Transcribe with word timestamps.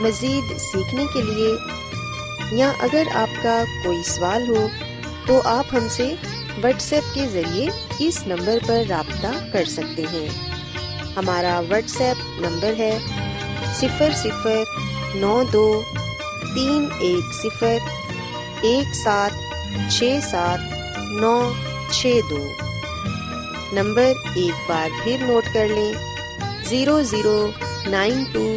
مزید 0.00 0.58
سیکھنے 0.60 1.04
کے 1.14 1.22
لیے، 1.22 1.52
یا 2.52 2.72
اگر 2.80 3.02
آپ 3.14 3.42
کا 3.42 3.62
کوئی 3.84 4.02
سوال 4.02 4.48
ہو، 4.48 4.66
تو 5.26 5.40
آپ 5.44 5.64
ہم 5.72 5.86
سے 5.90 6.14
واٹس 6.62 6.92
ایپ 6.92 7.14
کے 7.14 7.26
ذریعے 7.28 7.66
اس 7.98 8.26
نمبر 8.26 8.58
پر 8.66 8.82
رابطہ 8.88 9.32
کر 9.52 9.64
سکتے 9.64 10.04
ہیں۔ 10.12 10.28
ہمارا 11.16 11.60
واٹس 11.68 12.00
ایپ 12.00 12.40
نمبر 12.40 12.72
ہے 12.78 12.98
صفر 13.74 14.10
صفر 14.16 14.62
نو 15.14 15.42
دو 15.52 15.82
تین 16.54 16.86
ایک 17.00 17.34
صفر 17.34 17.76
ایک 18.62 18.94
سات 18.96 19.30
چھ 19.90 20.18
سات 20.30 20.58
نو 21.12 21.52
چھ 21.90 22.20
دو۔ 22.30 22.44
نمبر 23.72 24.12
ایک 24.34 24.70
بار 24.70 24.88
پھر 25.04 25.16
نوٹ 25.20 25.54
کر 25.54 25.66
لیں، 25.68 25.92
zero 26.64 27.02
zero 27.02 27.50
nine 27.86 28.24
two 28.32 28.56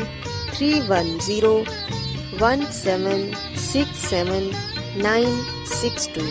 three 0.59 0.80
one 0.88 1.09
zero 1.25 1.53
one 2.40 2.64
seven 2.72 3.22
six 3.58 4.00
seven 4.09 4.50
nine 5.03 5.40
six 5.66 6.08
two 6.14 6.22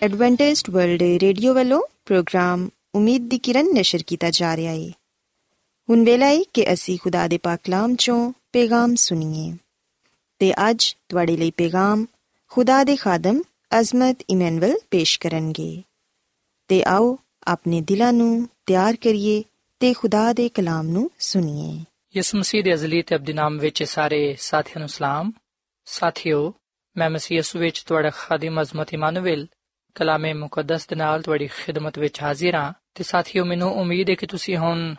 Adventist 0.00 0.68
world 0.74 1.02
radio 1.22 1.54
والو 1.54 1.78
پروگرام 2.06 2.66
امید 2.94 3.30
دی 3.30 3.38
کرن 3.44 3.66
نشر 3.74 4.02
کیتا 4.06 4.30
جا 4.32 4.54
رہا 4.56 4.72
ہے 4.72 4.90
ہن 5.88 6.02
ویلا 6.06 6.28
ہے 6.28 6.42
کہ 6.52 6.68
اسی 6.68 6.96
خدا 7.04 7.26
دے 7.30 7.38
پاک 7.38 7.62
کلام 7.64 7.94
چوں 7.96 8.20
پیغام 8.52 8.96
سنیے 8.96 9.50
تے 10.40 10.50
اج 10.66 10.94
تواڈے 11.08 11.36
لئی 11.36 11.50
پیغام 11.56 12.04
خدا 12.52 12.82
دے 12.88 12.96
خادم 12.96 13.40
عظمت 13.70 14.24
ایمنول 14.28 14.74
پیش 14.90 15.18
کرن 15.18 15.52
گے 15.58 15.72
تے 16.70 16.82
آو 16.96 17.14
اپنے 17.46 17.80
دلانوں 17.88 18.34
تیار 18.66 19.02
کریے 19.02 19.42
تے 19.80 19.92
خدا 20.02 20.30
دے 20.36 20.48
کلام 20.54 20.86
نو 20.88 21.08
سنیے 21.22 21.93
ਯਿਸੂ 22.15 22.37
ਮਸੀਹ 22.37 22.63
ਦੇ 22.63 22.73
ਅਜ਼ਲੀ 22.73 23.01
ਤੇ 23.01 23.15
ਅਬਦੀ 23.15 23.33
ਨਾਮ 23.33 23.57
ਵਿੱਚ 23.57 23.83
ਸਾਰੇ 23.83 24.35
ਸਾਥੀਆਂ 24.39 24.79
ਨੂੰ 24.79 24.89
ਸਲਾਮ 24.89 25.31
ਸਾਥਿਓ 25.87 26.53
ਮੈਂ 26.95 27.09
ਮਸੀਹ 27.09 27.37
ਯਿਸੂ 27.37 27.59
ਵਿੱਚ 27.59 27.83
ਤੁਹਾਡਾ 27.83 28.09
ਖਾਦਮ 28.09 28.61
ਅਜ਼ਮਤ 28.61 28.93
ਇਮਾਨੁਅਲ 28.93 29.45
ਕਲਾਮੇ 29.95 30.33
ਮੁਕੱਦਸ 30.33 30.87
ਦੇ 30.87 30.95
ਨਾਲ 30.95 31.21
ਤੁਹਾਡੀ 31.21 31.47
ਖਿਦਮਤ 31.47 31.99
ਵਿੱਚ 31.99 32.21
ਹਾਜ਼ਰ 32.21 32.55
ਹਾਂ 32.55 32.73
ਤੇ 32.95 33.03
ਸਾਥੀਓ 33.03 33.45
ਮੈਨੂੰ 33.45 33.71
ਉਮੀਦ 33.73 34.09
ਹੈ 34.09 34.15
ਕਿ 34.15 34.25
ਤੁਸੀਂ 34.25 34.57
ਹੁਣ 34.57 34.95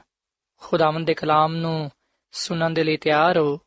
ਖੁਦਾਵੰਦ 0.63 1.07
ਦੇ 1.07 1.15
ਕਲਾਮ 1.15 1.55
ਨੂੰ 1.57 1.91
ਸੁਣਨ 2.33 2.75
ਦੇ 2.75 2.85
ਲਈ 2.85 2.97
ਤਿਆਰ 2.97 3.39
ਹੋ 3.39 3.59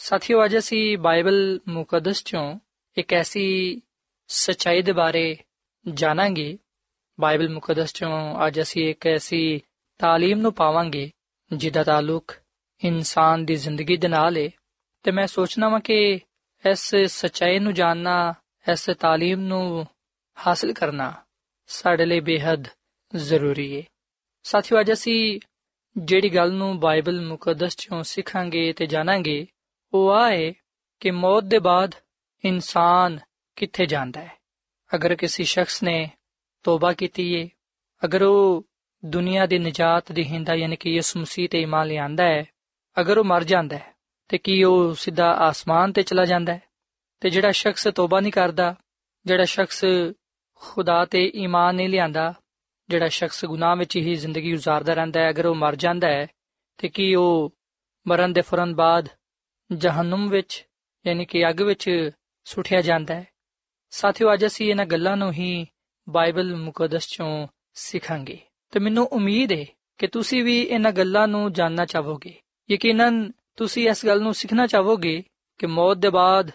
ਸਾਥੀਓ 0.00 0.44
ਅੱਜ 0.44 0.58
ਅਸੀਂ 0.58 0.98
ਬਾਈਬਲ 0.98 1.60
ਮੁਕੱਦਸ 1.68 2.24
ਚੋਂ 2.24 2.58
ਇੱਕ 2.96 3.12
ਐਸੀ 3.12 3.80
ਸਚਾਈ 4.28 4.82
ਦੇ 4.82 4.92
ਬਾਰੇ 4.92 5.36
ਜਾਣਾਂਗੇ 5.86 6.58
ਬਾਈਬਲ 7.18 7.48
ਮੁਕੱਦਸ 7.48 7.94
ਚੋਂ 7.94 8.46
ਅੱਜ 8.46 8.60
ਅਸੀਂ 8.60 8.88
ਇੱਕ 8.90 9.06
ਐਸੀ 9.06 9.60
تعلیم 10.00 10.36
ਨੂੰ 10.36 10.52
ਪਾਵਾਂਗੇ 10.52 11.10
ਜਿਹਦਾ 11.50 11.84
ਤਾਲੁਕ 11.84 12.32
ਇਨਸਾਨ 12.83 13.45
ਦੀ 13.45 13.55
ਜ਼ਿੰਦਗੀ 13.55 13.97
ਦੇ 13.97 14.07
ਨਾਲ 14.07 14.37
ਹੈ 14.37 14.49
ਤੇ 15.03 15.11
ਮੈਂ 15.11 15.27
ਸੋਚਣਾ 15.27 15.69
ਵਾਂ 15.69 15.79
ਕਿ 15.79 16.19
ਇਸ 16.63 16.95
ਸਚਾਈ 16.95 17.59
ਨੂੰ 17.59 17.73
ਜਾਣਨਾ, 17.73 18.33
ਇਸ 18.71 18.89
تعلیم 18.89 19.39
ਨੂੰ 19.39 19.87
ਹਾਸਲ 20.37 20.73
ਕਰਨਾ 20.73 21.13
ਸਾਡੇ 21.67 22.05
ਲਈ 22.05 22.19
ਬੇहद 22.19 22.67
ਜ਼ਰੂਰੀ 23.15 23.77
ਹੈ 23.77 23.83
ਸਾਥੀਓ, 24.43 24.79
ਅੱਜ 24.79 24.91
ਅਸੀਂ 24.91 25.39
ਜਿਹੜੀ 25.97 26.29
ਗੱਲ 26.29 26.53
ਨੂੰ 26.53 26.79
ਬਾਈਬਲ 26.79 27.21
ਮੁਕੱਦਸ 27.21 27.75
ਚੋਂ 27.77 28.03
ਸਿੱਖਾਂਗੇ 28.03 28.73
ਤੇ 28.73 28.85
ਜਾਣਾਂਗੇ, 28.85 29.47
ਉਹ 29.93 30.11
ਆਏ 30.11 30.53
ਕਿ 30.99 31.11
ਮੌਤ 31.11 31.43
ਦੇ 31.43 31.59
ਬਾਅਦ 31.59 31.95
ਇਨਸਾਨ 32.43 33.19
ਕਿੱਥੇ 33.55 33.85
ਜਾਂਦਾ 33.85 34.21
ਹੈ 34.21 34.37
ਅਗਰ 34.95 35.15
ਕਿਸੇ 35.15 35.43
ਸ਼ਖਸ 35.43 35.83
ਨੇ 35.83 36.09
ਤੋਬਾ 36.63 36.93
ਕੀਤੀ 36.93 37.25
ਹੈ 37.35 37.47
ਅਗਰ 38.05 38.23
ਉਹ 38.23 38.65
ਦੁਨੀਆ 39.05 39.45
ਦੇ 39.45 39.59
ਨਜਾਤ 39.59 40.11
ਦੇ 40.11 40.23
ਹਿੰਦਾ 40.23 40.55
ਯਾਨੀ 40.55 40.75
ਕਿ 40.75 40.89
ਯਿਸੂ 40.89 41.19
ਮਸੀਹ 41.19 41.49
ਤੇ 41.49 41.61
ਇਮਾਨ 41.61 41.87
ਲਿਆਂਦਾ 41.87 42.23
ਹੈ 42.23 42.45
ਅਗਰ 42.99 43.17
ਉਹ 43.17 43.23
ਮਰ 43.23 43.43
ਜਾਂਦਾ 43.43 43.77
ਹੈ, 43.77 43.93
ਤੇ 44.27 44.37
ਕੀ 44.37 44.63
ਉਹ 44.63 44.93
ਸਿੱਧਾ 44.93 45.31
ਆਸਮਾਨ 45.31 45.91
ਤੇ 45.91 46.03
ਚਲਾ 46.03 46.25
ਜਾਂਦਾ 46.25 46.53
ਹੈ? 46.53 46.61
ਤੇ 47.19 47.29
ਜਿਹੜਾ 47.29 47.51
ਸ਼ਖਸ 47.51 47.87
ਤੋਬਾ 47.95 48.19
ਨਹੀਂ 48.19 48.31
ਕਰਦਾ, 48.31 48.75
ਜਿਹੜਾ 49.25 49.45
ਸ਼ਖਸ 49.45 49.85
ਖੁਦਾ 50.55 51.05
ਤੇ 51.05 51.31
ਈਮਾਨ 51.35 51.75
ਨਹੀਂ 51.75 51.89
ਲਿਆਂਦਾ, 51.89 52.33
ਜਿਹੜਾ 52.89 53.07
ਸ਼ਖਸ 53.07 53.45
ਗੁਨਾਹ 53.45 53.75
ਵਿੱਚ 53.75 53.97
ਹੀ 53.97 54.15
ਜ਼ਿੰਦਗੀ 54.15 54.53
گزارਦਾ 54.53 54.93
ਰਹਿੰਦਾ 54.93 55.19
ਹੈ, 55.19 55.29
ਅਗਰ 55.29 55.45
ਉਹ 55.45 55.55
ਮਰ 55.55 55.75
ਜਾਂਦਾ 55.75 56.07
ਹੈ, 56.07 56.27
ਤੇ 56.77 56.89
ਕੀ 56.89 57.15
ਉਹ 57.15 57.53
ਮਰਨ 58.07 58.33
ਦੇ 58.33 58.41
ਫੌਰਨ 58.41 58.75
ਬਾਅਦ 58.75 59.09
ਜਹਨਮ 59.71 60.29
ਵਿੱਚ, 60.29 60.67
ਯਾਨੀ 61.07 61.25
ਕਿ 61.25 61.49
ਅੱਗ 61.49 61.61
ਵਿੱਚ 61.61 62.09
ਸੁੱਟਿਆ 62.43 62.81
ਜਾਂਦਾ 62.81 63.15
ਹੈ? 63.15 63.27
ਸਾਥੀਓ, 63.89 64.33
ਅੱਜ 64.33 64.45
ਅਸੀਂ 64.45 64.69
ਇਹਨਾਂ 64.69 64.85
ਗੱਲਾਂ 64.85 65.17
ਨੂੰ 65.17 65.31
ਹੀ 65.31 65.67
ਬਾਈਬਲ 66.09 66.55
ਮੁਕੱਦਸ 66.55 67.07
ਚੋਂ 67.07 67.47
ਸਿੱਖਾਂਗੇ। 67.73 68.39
ਤੇ 68.71 68.79
ਮੈਨੂੰ 68.79 69.05
ਉਮੀਦ 69.05 69.51
ਹੈ 69.51 69.65
ਕਿ 69.97 70.07
ਤੁਸੀਂ 70.07 70.43
ਵੀ 70.43 70.61
ਇਹਨਾਂ 70.61 70.91
ਗੱਲਾਂ 70.91 71.27
ਨੂੰ 71.27 71.53
ਜਾਨਣਾ 71.53 71.85
ਚਾਹੋਗੇ। 71.85 72.41
ਯਕੀਨਨ 72.70 73.30
ਤੁਸੀਂ 73.56 73.88
ਇਸ 73.90 74.04
ਗੱਲ 74.06 74.22
ਨੂੰ 74.22 74.34
ਸਿੱਖਣਾ 74.34 74.66
ਚਾਹੋਗੇ 74.66 75.22
ਕਿ 75.60 75.66
ਮੌਤ 75.66 75.96
ਦੇ 75.96 76.10
ਬਾਅਦ 76.10 76.50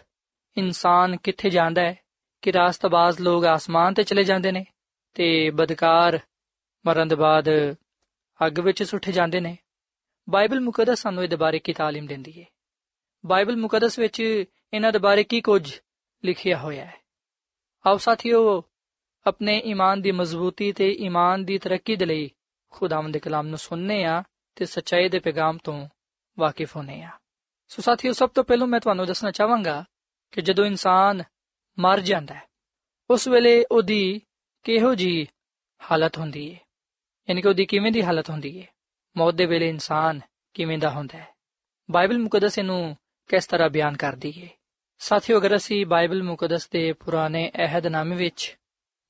ਇਨਸਾਨ 0.57 1.15
ਕਿੱਥੇ 1.17 1.49
ਜਾਂਦਾ 1.49 1.81
ਹੈ 1.81 1.95
ਕਿ 2.43 2.53
ਰਾਸਤਬਾਜ਼ 2.53 3.21
ਲੋਕ 3.21 3.45
ਆਸਮਾਨ 3.45 3.93
ਤੇ 3.93 4.03
ਚਲੇ 4.03 4.23
ਜਾਂਦੇ 4.23 4.51
ਨੇ 4.51 4.65
ਤੇ 5.15 5.49
ਬਦਕਾਰ 5.49 6.19
ਮਰਨ 6.85 7.07
ਦੇ 7.07 7.15
ਬਾਅਦ 7.15 7.49
ਅੱਗ 8.39 8.59
ਵਿੱਚ 8.59 8.83
ਸੁੱਟੇ 8.83 9.11
ਜਾਂਦੇ 9.11 9.39
ਨੇ 9.39 9.55
ਬਾਈਬਲ 10.27 10.59
ਮੁਕੱਦਸ 10.59 11.01
ਸਾਨੂੰ 11.01 11.23
ਇਹਦੇ 11.23 11.35
ਬਾਰੇ 11.35 11.59
ਕੀ 11.59 11.73
تعلیم 11.73 12.07
ਦਿੰਦੀ 12.07 12.39
ਹੈ 12.41 12.45
ਬਾਈਬਲ 13.23 13.55
ਮੁਕੱਦਸ 13.55 13.99
ਵਿੱਚ 13.99 14.19
ਇਹਨਾਂ 14.19 14.91
ਦੇ 14.91 14.99
ਬਾਰੇ 14.99 15.23
ਕੀ 15.23 15.41
ਕੁਝ 15.41 15.63
ਲਿਖਿਆ 16.23 16.57
ਹੋਇਆ 16.57 16.85
ਹੈ 16.85 16.99
ਆਓ 17.85 17.97
ਸਾਥੀਓ 17.97 18.61
ਆਪਣੇ 19.25 19.57
ਈਮਾਨ 19.65 20.01
ਦੀ 20.01 20.11
ਮਜ਼ਬੂਤੀ 20.11 20.71
ਤੇ 20.71 20.89
ਈਮਾਨ 20.99 21.45
ਦੀ 21.45 21.57
ਤਰੱਕੀ 21.57 21.95
ਦੇ 21.95 22.05
ਲਈ 22.05 22.29
ਖੁਦਾਵੰਦ 22.73 23.13
ਦੇ 23.13 23.19
ਕਲਾਮ 23.19 23.47
ਨੂੰ 23.47 23.57
ਸੁਣਨੇ 23.57 24.03
ਆ 24.05 24.21
ਤੇ 24.57 24.65
ਸੱਚਾਈ 24.65 25.09
ਦੇ 25.09 25.19
ਪੈਗਾਮ 25.19 25.57
ਤੋਂ 25.57 25.87
ਵਾਕਿਫ 26.38 26.76
ਹੋਣੇ 26.76 27.02
ਆ। 27.02 27.10
ਸੋ 27.68 27.82
ਸਾਥੀਓ, 27.82 28.12
ਸਭ 28.12 28.30
ਤੋਂ 28.30 28.44
ਪਹਿਲਾਂ 28.44 28.66
ਮੈਂ 28.66 28.80
ਤੁਹਾਨੂੰ 28.80 29.06
ਦੱਸਣਾ 29.06 29.30
ਚਾਹਾਂਗਾ 29.30 29.84
ਕਿ 30.32 30.42
ਜਦੋਂ 30.42 30.64
ਇਨਸਾਨ 30.66 31.22
ਮਰ 31.78 32.00
ਜਾਂਦਾ 32.00 32.34
ਹੈ, 32.34 32.42
ਉਸ 33.10 33.28
ਵੇਲੇ 33.28 33.64
ਉਹਦੀ 33.70 34.20
ਕਿਹੋ 34.64 34.94
ਜੀ 34.94 35.26
ਹਾਲਤ 35.80 36.18
ਹੁੰਦੀ 36.18 36.54
ਹੈ 36.54 36.60
ਯਾਨੀ 37.28 37.42
ਕਿ 37.42 37.48
ਉਹਦੀ 37.48 37.66
ਕਿਵੇਂ 37.66 37.92
ਦੀ 37.92 38.02
ਹਾਲਤ 38.02 38.30
ਹੁੰਦੀ 38.30 38.60
ਹੈ 38.60 38.66
ਮੌਤ 39.16 39.34
ਦੇ 39.34 39.46
ਵੇਲੇ 39.46 39.68
ਇਨਸਾਨ 39.68 40.20
ਕਿਵੇਂ 40.54 40.78
ਦਾ 40.78 40.90
ਹੁੰਦਾ 40.90 41.18
ਹੈ? 41.18 41.34
ਬਾਈਬਲ 41.90 42.18
ਮੁਕੱਦਸ 42.18 42.58
ਇਹਨੂੰ 42.58 42.96
ਕਿਸ 43.30 43.46
ਤਰ੍ਹਾਂ 43.46 43.68
ਬਿਆਨ 43.70 43.96
ਕਰਦੀ 43.96 44.32
ਹੈ 44.42 44.48
ਸਾਥੀਓ, 44.98 45.38
ਅਗਰ 45.38 45.56
ਅਸੀਂ 45.56 45.86
ਬਾਈਬਲ 45.86 46.22
ਮੁਕੱਦਸ 46.22 46.68
ਦੇ 46.68 46.92
ਪੁਰਾਣੇ 46.92 47.50
ਅਹਿਦਨਾਮੇ 47.56 48.16
ਵਿੱਚ 48.16 48.56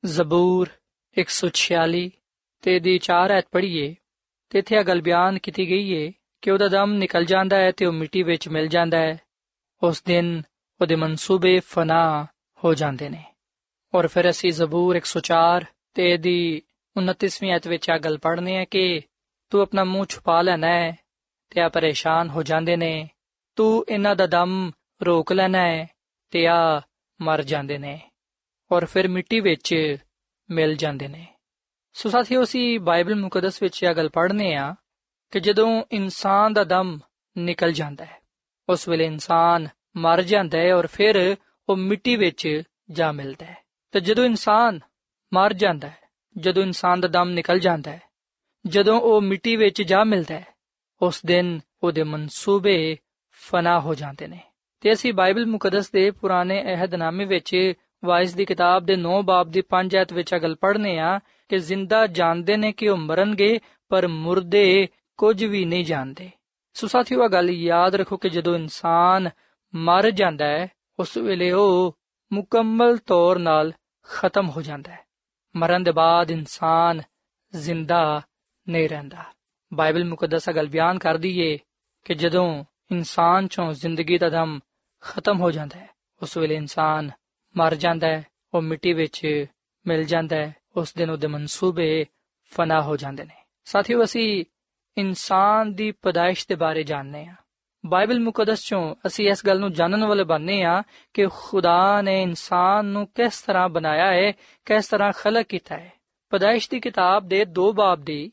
ਜ਼ਬੂਰ 0.04 0.68
146 1.16 2.10
ਤੇ 2.62 2.78
ਦੀ 2.80 2.98
4 2.98 3.32
ਐਤ 3.32 3.48
ਪੜ੍ਹੀਏ, 3.52 3.94
ਤੇ 4.50 4.58
ਇੱਥੇ 4.58 4.76
ਇਹ 4.76 4.84
ਗੱਲ 4.84 5.00
ਬਿਆਨ 5.00 5.38
ਕੀਤੀ 5.38 5.68
ਗਈ 5.70 5.86
ਹੈ 5.94 6.12
ਕਿ 6.42 6.50
ਉਹਦਾ 6.50 6.68
ਦਮ 6.68 6.92
ਨਿਕਲ 6.92 7.24
ਜਾਂਦਾ 7.24 7.56
ਹੈ 7.56 7.72
ਤੇ 7.72 7.86
ਉਹ 7.86 7.92
ਮਿੱਟੀ 7.92 8.22
ਵਿੱਚ 8.22 8.48
ਮਿਲ 8.48 8.66
ਜਾਂਦਾ 8.66 8.98
ਹੈ। 8.98 9.20
ਉਸ 9.82 10.02
ਦਿਨ 10.02 10.42
ਉਹਦੇ 10.80 10.96
ਮਨਸੂਬੇ 10.96 11.60
ਫਨਾ 11.60 12.26
ਹੋ 12.64 12.74
ਜਾਂਦੇ 12.74 13.08
ਨੇ। 13.08 13.24
ਔਰ 13.94 14.06
ਫਿਰ 14.06 14.30
ਅਸੀਂ 14.30 14.52
ਜ਼ਬੂਰ 14.52 14.96
104 14.96 15.66
ਤੇ 15.94 16.16
ਦੀ 16.16 16.62
29ਵੀਂ 16.98 17.52
ਐਤ 17.52 17.68
ਵਿੱਚ 17.68 17.90
ਆ 17.90 17.98
ਗੱਲ 17.98 18.18
ਪੜ੍ਹਨੇ 18.18 18.58
ਆ 18.58 18.64
ਕਿ 18.64 19.00
ਤੂੰ 19.50 19.62
ਆਪਣਾ 19.62 19.84
ਮੂੰਹ 19.84 20.06
ਛੁਪਾ 20.08 20.42
ਲੈਣਾ 20.42 20.66
ਹੈ 20.66 20.98
ਤੇ 21.50 21.60
ਆ 21.60 21.68
ਪਰੇਸ਼ਾਨ 21.68 22.28
ਹੋ 22.28 22.42
ਜਾਂਦੇ 22.42 22.76
ਨੇ। 22.76 23.10
ਤੂੰ 23.56 23.84
ਇਹਨਾਂ 23.88 24.16
ਦਾ 24.16 24.26
ਦਮ 24.26 24.70
ਰੋਕ 25.02 25.32
ਲੈਣਾ 25.32 25.58
ਹੈ 25.58 25.90
ਤੇ 26.30 26.46
ਆ 26.46 26.82
ਮਰ 27.20 27.42
ਜਾਂਦੇ 27.42 27.78
ਨੇ। 27.78 28.10
ਔਰ 28.72 28.84
ਫਿਰ 28.84 29.08
ਮਿੱਟੀ 29.08 29.40
ਵਿੱਚ 29.40 29.96
ਮਿਲ 30.50 30.76
ਜਾਂਦੇ 30.76 31.08
ਨੇ। 31.08 31.26
ਸੋ 31.92 32.10
ਸਾਥੀਓ 32.10 32.42
ਅਸੀਂ 32.44 32.80
ਬਾਈਬਲ 32.80 33.14
ਮੁਕੱਦਸ 33.14 33.62
ਵਿੱਚ 33.62 33.82
ਇਹ 33.82 33.94
ਗੱਲ 33.94 34.08
ਪੜ੍ਹਨੇ 34.08 34.54
ਆ 34.54 34.74
ਕਿ 35.30 35.40
ਜਦੋਂ 35.40 35.84
ਇਨਸਾਨ 35.92 36.52
ਦਾ 36.52 36.64
ਦਮ 36.64 36.98
ਨਿਕਲ 37.38 37.72
ਜਾਂਦਾ 37.72 38.04
ਹੈ, 38.04 38.20
ਉਸ 38.68 38.88
ਵੇਲੇ 38.88 39.04
ਇਨਸਾਨ 39.04 39.68
ਮਰ 39.96 40.22
ਜਾਂਦਾ 40.22 40.58
ਹੈ 40.58 40.74
ਔਰ 40.74 40.86
ਫਿਰ 40.86 41.36
ਉਹ 41.68 41.76
ਮਿੱਟੀ 41.76 42.16
ਵਿੱਚ 42.16 42.62
ਜਾ 42.90 43.12
ਮਿਲਦਾ 43.12 43.46
ਹੈ। 43.46 43.56
ਤੇ 43.92 44.00
ਜਦੋਂ 44.00 44.24
ਇਨਸਾਨ 44.24 44.80
ਮਰ 45.34 45.52
ਜਾਂਦਾ 45.52 45.88
ਹੈ, 45.88 45.98
ਜਦੋਂ 46.38 46.62
ਇਨਸਾਨ 46.62 47.00
ਦਾ 47.00 47.08
ਦਮ 47.08 47.28
ਨਿਕਲ 47.28 47.58
ਜਾਂਦਾ 47.58 47.90
ਹੈ, 47.90 48.02
ਜਦੋਂ 48.66 49.00
ਉਹ 49.00 49.20
ਮਿੱਟੀ 49.20 49.56
ਵਿੱਚ 49.56 49.82
ਜਾ 49.82 50.04
ਮਿਲਦਾ 50.04 50.34
ਹੈ, 50.34 50.46
ਉਸ 51.02 51.20
ਦਿਨ 51.26 51.60
ਉਹਦੇ 51.82 52.02
ਮਨਸੂਬੇ 52.02 52.96
ਫਨਾ 53.30 53.80
ਹੋ 53.80 53.94
ਜਾਂਦੇ 53.94 54.26
ਨੇ। 54.26 54.40
ਤੇ 54.80 54.92
ਅਸੀਂ 54.92 55.14
ਬਾਈਬਲ 55.14 55.46
ਮੁਕੱਦਸ 55.46 55.90
ਦੇ 55.90 56.10
ਪੁਰਾਣੇ 56.10 56.62
ਅਹਿਦਨਾਮੇ 56.62 57.24
ਵਿੱਚ 57.24 57.72
ਵਾਇਸ 58.04 58.34
ਦੀ 58.34 58.44
ਕਿਤਾਬ 58.44 58.84
ਦੇ 58.84 58.96
9 58.96 59.22
ਬਾਬ 59.24 59.50
ਦੀ 59.50 59.62
5 59.62 59.96
ਐਤ 59.96 60.12
ਵਿੱਚ 60.12 60.34
ਅਗਲ 60.34 60.54
ਪੜ੍ਹਨੇ 60.54 60.98
ਆ 60.98 61.18
ਕਿ 61.48 61.58
ਜ਼ਿੰਦਾ 61.58 62.06
ਜਾਣਦੇ 62.06 62.56
ਨੇ 62.56 62.72
ਕਿ 62.72 62.88
ਉਹ 62.88 62.96
ਮਰਨਗੇ, 62.96 63.60
ਪਰ 63.88 64.08
ਮੁਰਦੇ 64.08 64.88
ਕੁਝ 65.16 65.44
ਵੀ 65.44 65.64
ਨਹੀਂ 65.64 65.84
ਜਾਣਦੇ। 65.84 66.30
ਸੋ 66.74 66.86
ਸਾਥੀਓ 66.86 67.24
ਇਹ 67.24 67.28
ਗੱਲ 67.28 67.50
ਯਾਦ 67.50 67.94
ਰੱਖੋ 67.94 68.16
ਕਿ 68.16 68.30
ਜਦੋਂ 68.30 68.54
ਇਨਸਾਨ 68.54 69.30
ਮਰ 69.74 70.10
ਜਾਂਦਾ 70.10 70.44
ਹੈ, 70.44 70.68
ਉਸ 70.98 71.16
ਵੇਲੇ 71.16 71.50
ਉਹ 71.50 71.98
ਮੁਕੰਮਲ 72.32 72.96
ਤੌਰ 72.96 73.38
ਨਾਲ 73.38 73.72
ਖਤਮ 74.02 74.50
ਹੋ 74.50 74.62
ਜਾਂਦਾ 74.62 74.92
ਹੈ। 74.92 74.98
ਮਰਨ 75.56 75.82
ਦੇ 75.82 75.92
ਬਾਅਦ 75.92 76.30
ਇਨਸਾਨ 76.30 77.02
ਜ਼ਿੰਦਾ 77.54 78.22
ਨਹੀਂ 78.68 78.88
ਰਹਿੰਦਾ। 78.88 79.24
ਬਾਈਬਲ 79.74 80.04
ਮੁਕੱਦਸ 80.04 80.50
ਗੱਲ 80.50 80.66
ਬਿਆਨ 80.66 80.98
ਕਰਦੀ 80.98 81.38
ਏ 81.38 81.58
ਕਿ 82.04 82.14
ਜਦੋਂ 82.14 82.64
ਇਨਸਾਨ 82.92 83.48
ਚੋਂ 83.48 83.72
ਜ਼ਿੰਦਗੀ 83.72 84.18
ਦਾ 84.18 84.28
ਦਮ 84.28 84.60
ਖਤਮ 85.00 85.40
ਹੋ 85.40 85.50
ਜਾਂਦਾ 85.50 85.78
ਹੈ, 85.78 85.90
ਉਸ 86.22 86.36
ਵੇਲੇ 86.36 86.54
ਇਨਸਾਨ 86.54 87.10
ਮਰ 87.56 87.74
ਜਾਂਦਾ 87.74 88.06
ਹੈ, 88.06 88.26
ਉਹ 88.54 88.62
ਮਿੱਟੀ 88.62 88.92
ਵਿੱਚ 88.92 89.46
ਮਿਲ 89.86 90.04
ਜਾਂਦਾ 90.04 90.36
ਹੈ, 90.36 90.56
ਉਸ 90.76 90.94
ਦਿਨ 90.94 91.10
ਉਹਦੇ 91.10 91.26
ਮਨਸੂਬੇ 91.26 92.06
ਫਨਾ 92.50 92.82
ਹੋ 92.82 92.96
ਜਾਂਦੇ 92.96 93.24
ਨੇ। 93.24 93.44
ਸਾਥੀਓ, 93.64 94.04
ਅਸੀਂ 94.04 94.44
ਇਨਸਾਨ 94.98 95.74
ਦੀ 95.74 95.90
ਪਦਾਇਸ਼ 95.90 96.48
ਦੇ 96.48 96.54
ਬਾਰੇ 96.54 96.82
ਜਾਣਦੇ 96.82 97.26
ਹਾਂ। 97.26 97.34
ਬਾਈਬਲ 97.86 98.20
ਮੁਕੱਦਸ 98.20 98.62
ਚੋਂ 98.64 98.94
ਅਸੀਂ 99.06 99.30
ਇਸ 99.30 99.46
ਗੱਲ 99.46 99.60
ਨੂੰ 99.60 99.72
ਜਾਣਨ 99.72 100.04
ਵਾਲੇ 100.04 100.24
ਬਣਨੇ 100.24 100.62
ਆ 100.62 100.82
ਕਿ 101.14 101.26
ਖੁਦਾ 101.26 102.02
ਨੇ 102.02 102.22
ਇਨਸਾਨ 102.22 102.84
ਨੂੰ 102.84 103.06
ਕਿਸ 103.06 103.42
ਤਰ੍ਹਾਂ 103.42 103.68
ਬਣਾਇਆ 103.68 104.12
ਹੈ, 104.12 104.32
ਕਿਸ 104.64 104.88
ਤਰ੍ਹਾਂ 104.88 105.12
ਖਲਕ 105.12 105.46
ਕੀਤਾ 105.46 105.76
ਹੈ। 105.76 105.92
ਪਦਾਇਸ਼ 106.30 106.70
ਦੀ 106.70 106.80
ਕਿਤਾਬ 106.80 107.28
ਦੇ 107.28 107.44
2 107.44 107.72
ਬਾਬ 107.72 108.00
ਦੀ 108.00 108.32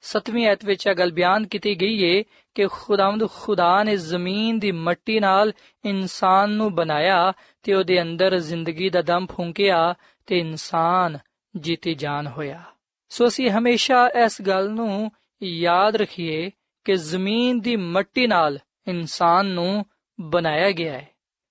7ਵੀਂ 0.00 0.46
ਐਤ 0.46 0.64
ਵਿੱਚ 0.64 0.86
ਇਹ 0.86 0.94
ਗੱਲ 0.94 1.12
ਬਿਆਨ 1.12 1.46
ਕੀਤੀ 1.46 1.80
ਗਈ 1.80 2.18
ਹੈ 2.18 2.24
ਕਿ 2.54 2.66
ਖੁਦਾਵੰਦ 2.66 3.30
ਖੁਦਾ 3.30 3.82
ਨੇ 3.82 3.96
ਜ਼ਮੀਨ 3.96 4.58
ਦੀ 4.58 4.72
ਮਿੱਟੀ 4.72 5.20
ਨਾਲ 5.20 5.52
ਇਨਸਾਨ 5.84 6.50
ਨੂੰ 6.50 6.74
ਬਣਾਇਆ 6.74 7.32
ਤੇ 7.62 7.74
ਉਹਦੇ 7.74 8.02
ਅੰਦਰ 8.02 8.38
ਜ਼ਿੰਦਗੀ 8.38 8.90
ਦਾ 8.90 9.02
ਦਮ 9.02 9.26
ਫੁੰਕਿਆ 9.26 9.94
ਤੇ 10.26 10.38
ਇਨਸਾਨ 10.38 11.18
ਜੀਤੀ 11.56 11.94
ਜਾਨ 11.94 12.26
ਹੋਇਆ। 12.26 12.62
ਸੋ 13.08 13.26
ਅਸੀਂ 13.26 13.50
ਹਮੇਸ਼ਾ 13.50 14.08
ਇਸ 14.24 14.42
ਗੱਲ 14.42 14.70
ਨੂੰ 14.70 15.10
ਯਾਦ 15.44 15.96
ਰੱਖੀਏ 15.96 16.50
ਕਿ 16.84 16.96
ਜ਼ਮੀਨ 16.96 17.60
ਦੀ 17.60 17.76
ਮਿੱਟੀ 17.76 18.26
ਨਾਲ 18.26 18.58
ਇਨਸਾਨ 18.88 19.46
ਨੂੰ 19.46 19.86
ਬਣਾਇਆ 20.20 20.70
ਗਿਆ 20.70 20.92
ਹੈ। 20.92 21.08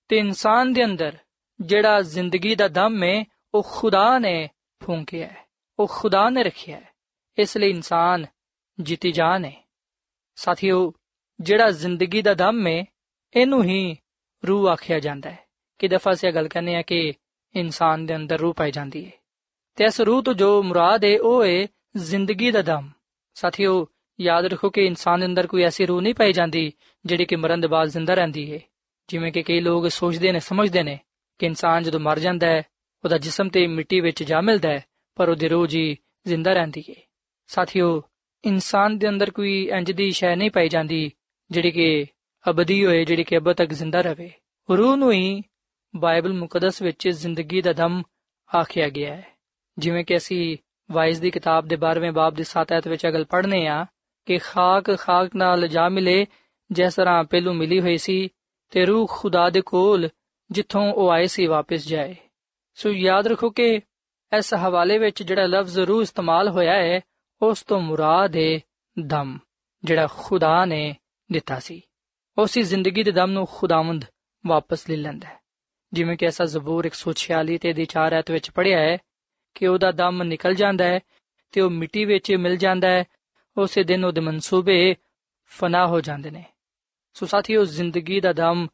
ਤੇ 0.07 0.17
ਇਨਸਾਨ 0.17 0.73
ਦੇ 0.73 0.85
ਅੰਦਰ 0.85 1.17
ਜਿਹੜਾ 1.61 2.01
ਜ਼ਿੰਦਗੀ 2.01 2.55
ਦਾ 2.55 2.67
ਦਮ 2.67 3.03
ਹੈ, 3.03 3.25
ਉਹ 3.53 3.67
ਖੁਦਾ 3.71 4.19
ਨੇ 4.19 4.49
ਫੂੰਕਿਆ 4.85 5.27
ਹੈ। 5.27 5.37
ਉਹ 5.79 5.87
ਖੁਦਾ 5.91 6.29
ਨੇ 6.29 6.43
ਰੱਖਿਆ 6.43 6.77
ਹੈ। 6.77 6.89
ਇਸ 7.37 7.57
ਲਈ 7.57 7.69
ਇਨਸਾਨ 7.69 8.25
ਜੀਤੀ 8.81 9.11
ਜਾਨ 9.11 9.45
ਹੈ। 9.45 9.69
ਸਾਥੀਓ, 10.35 10.93
ਜਿਹੜਾ 11.39 11.71
ਜ਼ਿੰਦਗੀ 11.71 12.21
ਦਾ 12.21 12.33
ਦਮ 12.33 12.67
ਹੈ, 12.67 12.85
ਇਹਨੂੰ 13.35 13.63
ਹੀ 13.63 13.97
ਰੂਹ 14.47 14.69
ਆਖਿਆ 14.69 14.99
ਜਾਂਦਾ 14.99 15.31
ਹੈ। 15.31 15.39
ਕਿ 15.79 15.87
ਦਫਾ 15.87 16.13
ਸੇ 16.13 16.31
ਗੱਲ 16.31 16.47
ਕਰਨੇ 16.47 16.75
ਆ 16.75 16.81
ਕਿ 16.81 17.13
ਇਨਸਾਨ 17.55 18.05
ਦੇ 18.05 18.15
ਅੰਦਰ 18.15 18.39
ਰੂਹ 18.39 18.53
ਪਾਈ 18.53 18.71
ਜਾਂਦੀ 18.71 19.05
ਹੈ। 19.05 19.11
ਤੇ 19.75 19.85
ਇਸ 19.85 20.01
ਰੂਹ 20.01 20.23
ਤੋਂ 20.23 20.33
ਜੋ 20.33 20.63
ਮੁਰਾਦ 20.63 21.05
ਹੈ, 21.05 21.21
ਉਹ 21.21 21.45
ਹੈ 21.45 21.67
ਜ਼ਿੰਦਗੀ 21.97 22.51
ਦਾ 22.51 22.61
ਦਮ। 22.61 22.89
ਸਾਥੀਓ, 23.33 23.87
ਯਾਦ 24.19 24.45
ਰੱਖੋ 24.45 24.69
ਕਿ 24.69 24.85
ਇਨਸਾਨ 24.85 25.19
ਦੇ 25.19 25.25
ਅੰਦਰ 25.25 25.47
ਕੋਈ 25.47 25.63
ਐਸੀ 25.63 25.85
ਰੂਹ 25.85 26.01
ਨਹੀਂ 26.01 26.15
ਪਾਈ 26.15 26.33
ਜਾਂਦੀ, 26.33 26.71
ਜਿਹੜੀ 27.05 27.25
ਕਿ 27.25 27.35
ਮਰਨ 27.35 27.61
ਦੇ 27.61 27.67
ਬਾਅਦ 27.67 27.89
ਜ਼ਿੰਦਾ 27.89 28.13
ਰਹਿੰਦੀ 28.13 28.53
ਹੈ 28.53 28.59
ਜਿਵੇਂ 29.09 29.31
ਕਿ 29.31 29.43
ਕਈ 29.43 29.59
ਲੋਕ 29.59 29.87
ਸੋਚਦੇ 29.87 30.31
ਨੇ, 30.31 30.39
ਸਮਝਦੇ 30.39 30.83
ਨੇ 30.83 30.99
ਕਿ 31.39 31.45
ਇਨਸਾਨ 31.45 31.83
ਜਦੋਂ 31.83 31.99
ਮਰ 31.99 32.19
ਜਾਂਦਾ 32.19 32.47
ਹੈ 32.47 32.61
ਉਹਦਾ 33.03 33.17
ਜਿਸਮ 33.17 33.49
ਤੇ 33.49 33.67
ਮਿੱਟੀ 33.67 33.99
ਵਿੱਚ 33.99 34.23
ਜਾ 34.23 34.41
ਮਿਲਦਾ 34.41 34.69
ਹੈ 34.69 34.83
ਪਰ 35.15 35.29
ਉਹਦੀ 35.29 35.47
ਰੂਹ 35.47 35.67
ਜੀ 35.67 35.97
ਜ਼ਿੰਦਾ 36.27 36.53
ਰਹਿੰਦੀ 36.53 36.83
ਹੈ 36.89 36.95
ਸਾਥੀਓ, 37.47 38.01
ਇਨਸਾਨ 38.45 38.97
ਦੇ 38.97 39.09
ਅੰਦਰ 39.09 39.31
ਕੋਈ 39.31 39.69
ਇੰਜ 39.71 39.91
ਦੀ 39.91 40.11
ਸ਼ੈ 40.11 40.35
ਨਹੀਂ 40.35 40.51
ਪਾਈ 40.51 40.69
ਜਾਂਦੀ, 40.69 41.11
ਜਿਹੜੀ 41.51 41.71
ਕਿ 41.71 42.05
ਅਬਦੀ 42.49 42.85
ਹੋਏ, 42.85 43.05
ਜਿਹੜੀ 43.05 43.23
ਕਿ 43.23 43.37
ਅਬਦ 43.37 43.55
ਤੱਕ 43.55 43.73
ਜ਼ਿੰਦਾ 43.73 44.01
ਰਹੇ 44.01 44.31
ਰੂਹ 44.69 44.97
ਨੂੰ 44.97 45.11
ਹੀ 45.11 45.41
ਬਾਈਬਲ 45.95 46.33
ਮੁਕੱਦਸ 46.33 46.81
ਵਿੱਚ 46.81 47.09
ਜ਼ਿੰਦਗੀ 47.09 47.61
ਦਾ 47.61 47.73
ਦਮ 47.73 48.01
ਆਖਿਆ 48.55 48.89
ਗਿਆ 48.89 49.15
ਹੈ 49.15 49.27
ਜਿਵੇਂ 49.77 50.05
ਕਿ 50.05 50.17
ਅਸੀਂ 50.17 50.57
ਵਾਇਸ 50.93 51.19
ਦੀ 51.19 51.31
ਕਿਤਾਬ 51.31 51.65
ਦੇ 51.65 51.75
12ਵੇਂ 51.75 52.11
ਬਾਬ 52.11 52.33
ਦੀ 52.33 52.43
7 52.43 52.71
ਐਤ 52.71 52.87
ਵਿੱਚ 52.87 53.07
ਅਗਲ 53.07 53.25
ਪੜ੍ਹਨੇ 53.25 53.67
ਆ 53.67 53.85
ਕਿ 54.25 54.37
ਖਾਕ 54.37 54.97
ਖਾਕ 54.97 55.35
ਨਾਲ 55.35 55.67
ਜਾ 55.67 55.89
ਮਿਲੇ, 55.89 56.25
ਜਿਸ 56.71 56.95
ਤਰ੍ਹਾਂ 56.95 57.23
ਪਹਿਲੂ 57.23 57.53
ਮਿਲੀ 57.53 57.81
ਹੋਈ 57.81 57.97
ਸੀ 57.97 58.29
ਤੇ 58.69 58.85
ਰੂਹ 58.85 59.07
ਖੁਦਾ 59.11 59.49
ਦੇ 59.49 59.61
ਕੋਲ 59.61 60.09
ਜਿੱਥੋਂ 60.51 60.93
ਉਹ 60.93 61.11
ਆਏ 61.11 61.27
ਸੀ 61.27 61.45
ਵਾਪਸ 61.45 61.87
ਜਾਏ। 61.87 62.15
ਸੋ 62.75 62.89
ਯਾਦ 62.89 63.27
ਰੱਖੋ 63.27 63.49
ਕਿ 63.49 63.81
ਇਸ 64.37 64.53
ਹਵਾਲੇ 64.53 64.97
ਵਿੱਚ 64.97 65.23
ਜਿਹੜਾ 65.23 65.45
ਲਫ਼ਜ਼ 65.45 65.79
ਰੂਹ 65.79 66.01
ਇਸਤੇਮਾਲ 66.01 66.49
ਹੋਇਆ 66.49 66.73
ਹੈ, 66.73 67.01
ਉਸ 67.41 67.63
ਤੋਂ 67.63 67.79
ਮੁਰਾਦ 67.79 68.35
ਹੈ 68.35 68.59
ਦਮ, 69.05 69.37
ਜਿਹੜਾ 69.83 70.07
ਖੁਦਾ 70.17 70.65
ਨੇ 70.65 70.95
ਦਿੱਤਾ 71.31 71.59
ਸੀ। 71.59 71.81
ਉਸੇ 72.37 72.63
ਜ਼ਿੰਦਗੀ 72.63 73.03
ਦੇ 73.03 73.11
ਦਮ 73.11 73.31
ਨੂੰ 73.31 73.47
ਖੁਦਾਵੰਦ 73.51 74.05
ਵਾਪਸ 74.47 74.89
ਲੈ 74.89 74.95
ਲੈਂਦਾ 74.95 75.27
ਹੈ। 75.27 75.39
ਜਿਵੇਂ 75.93 76.17
ਕਿ 76.17 76.25
ਐਸਾ 76.25 76.45
ਜ਼ਬੂਰ 76.45 76.85
146 76.85 77.57
ਤੇ 77.57 77.73
ਦੀ 77.73 77.85
4 77.85 78.13
ਐਤ 78.13 78.31
ਵਿੱਚ 78.31 78.51
ਪੜਿਆ 78.51 78.79
ਹੈ 78.79 78.97
ਕਿ 79.55 79.67
ਉਹਦਾ 79.67 79.91
ਦਮ 79.91 80.23
ਨਿਕਲ 80.23 80.55
ਜਾਂਦਾ 80.55 80.85
ਹੈ 80.85 80.99
ਤੇ 81.51 81.61
ਉਹ 81.61 81.69
ਮਿੱਟੀ 81.69 82.05
ਵਿੱਚ 82.05 82.31
ਮਿਲ 82.31 82.57
ਜਾਂਦਾ 82.57 82.87
ਹੈ, 82.87 83.03
ਉਸੇ 83.57 83.83
ਦਿਨ 83.83 84.05
ਉਹਦੇ 84.05 84.21
ਮਨਸੂਬੇ 84.21 84.95
ਫਨਾ 85.45 85.87
ਹੋ 85.87 86.01
ਜਾਂਦੇ 86.01 86.31
ਨੇ। 86.31 86.43
ਸੋ 87.13 87.25
ਸਾਥੀਓ, 87.25 87.65
ਜ਼ਿੰਦਗੀ 87.65 88.19
ਦਾ 88.19 88.33
ਦਮ 88.33 88.67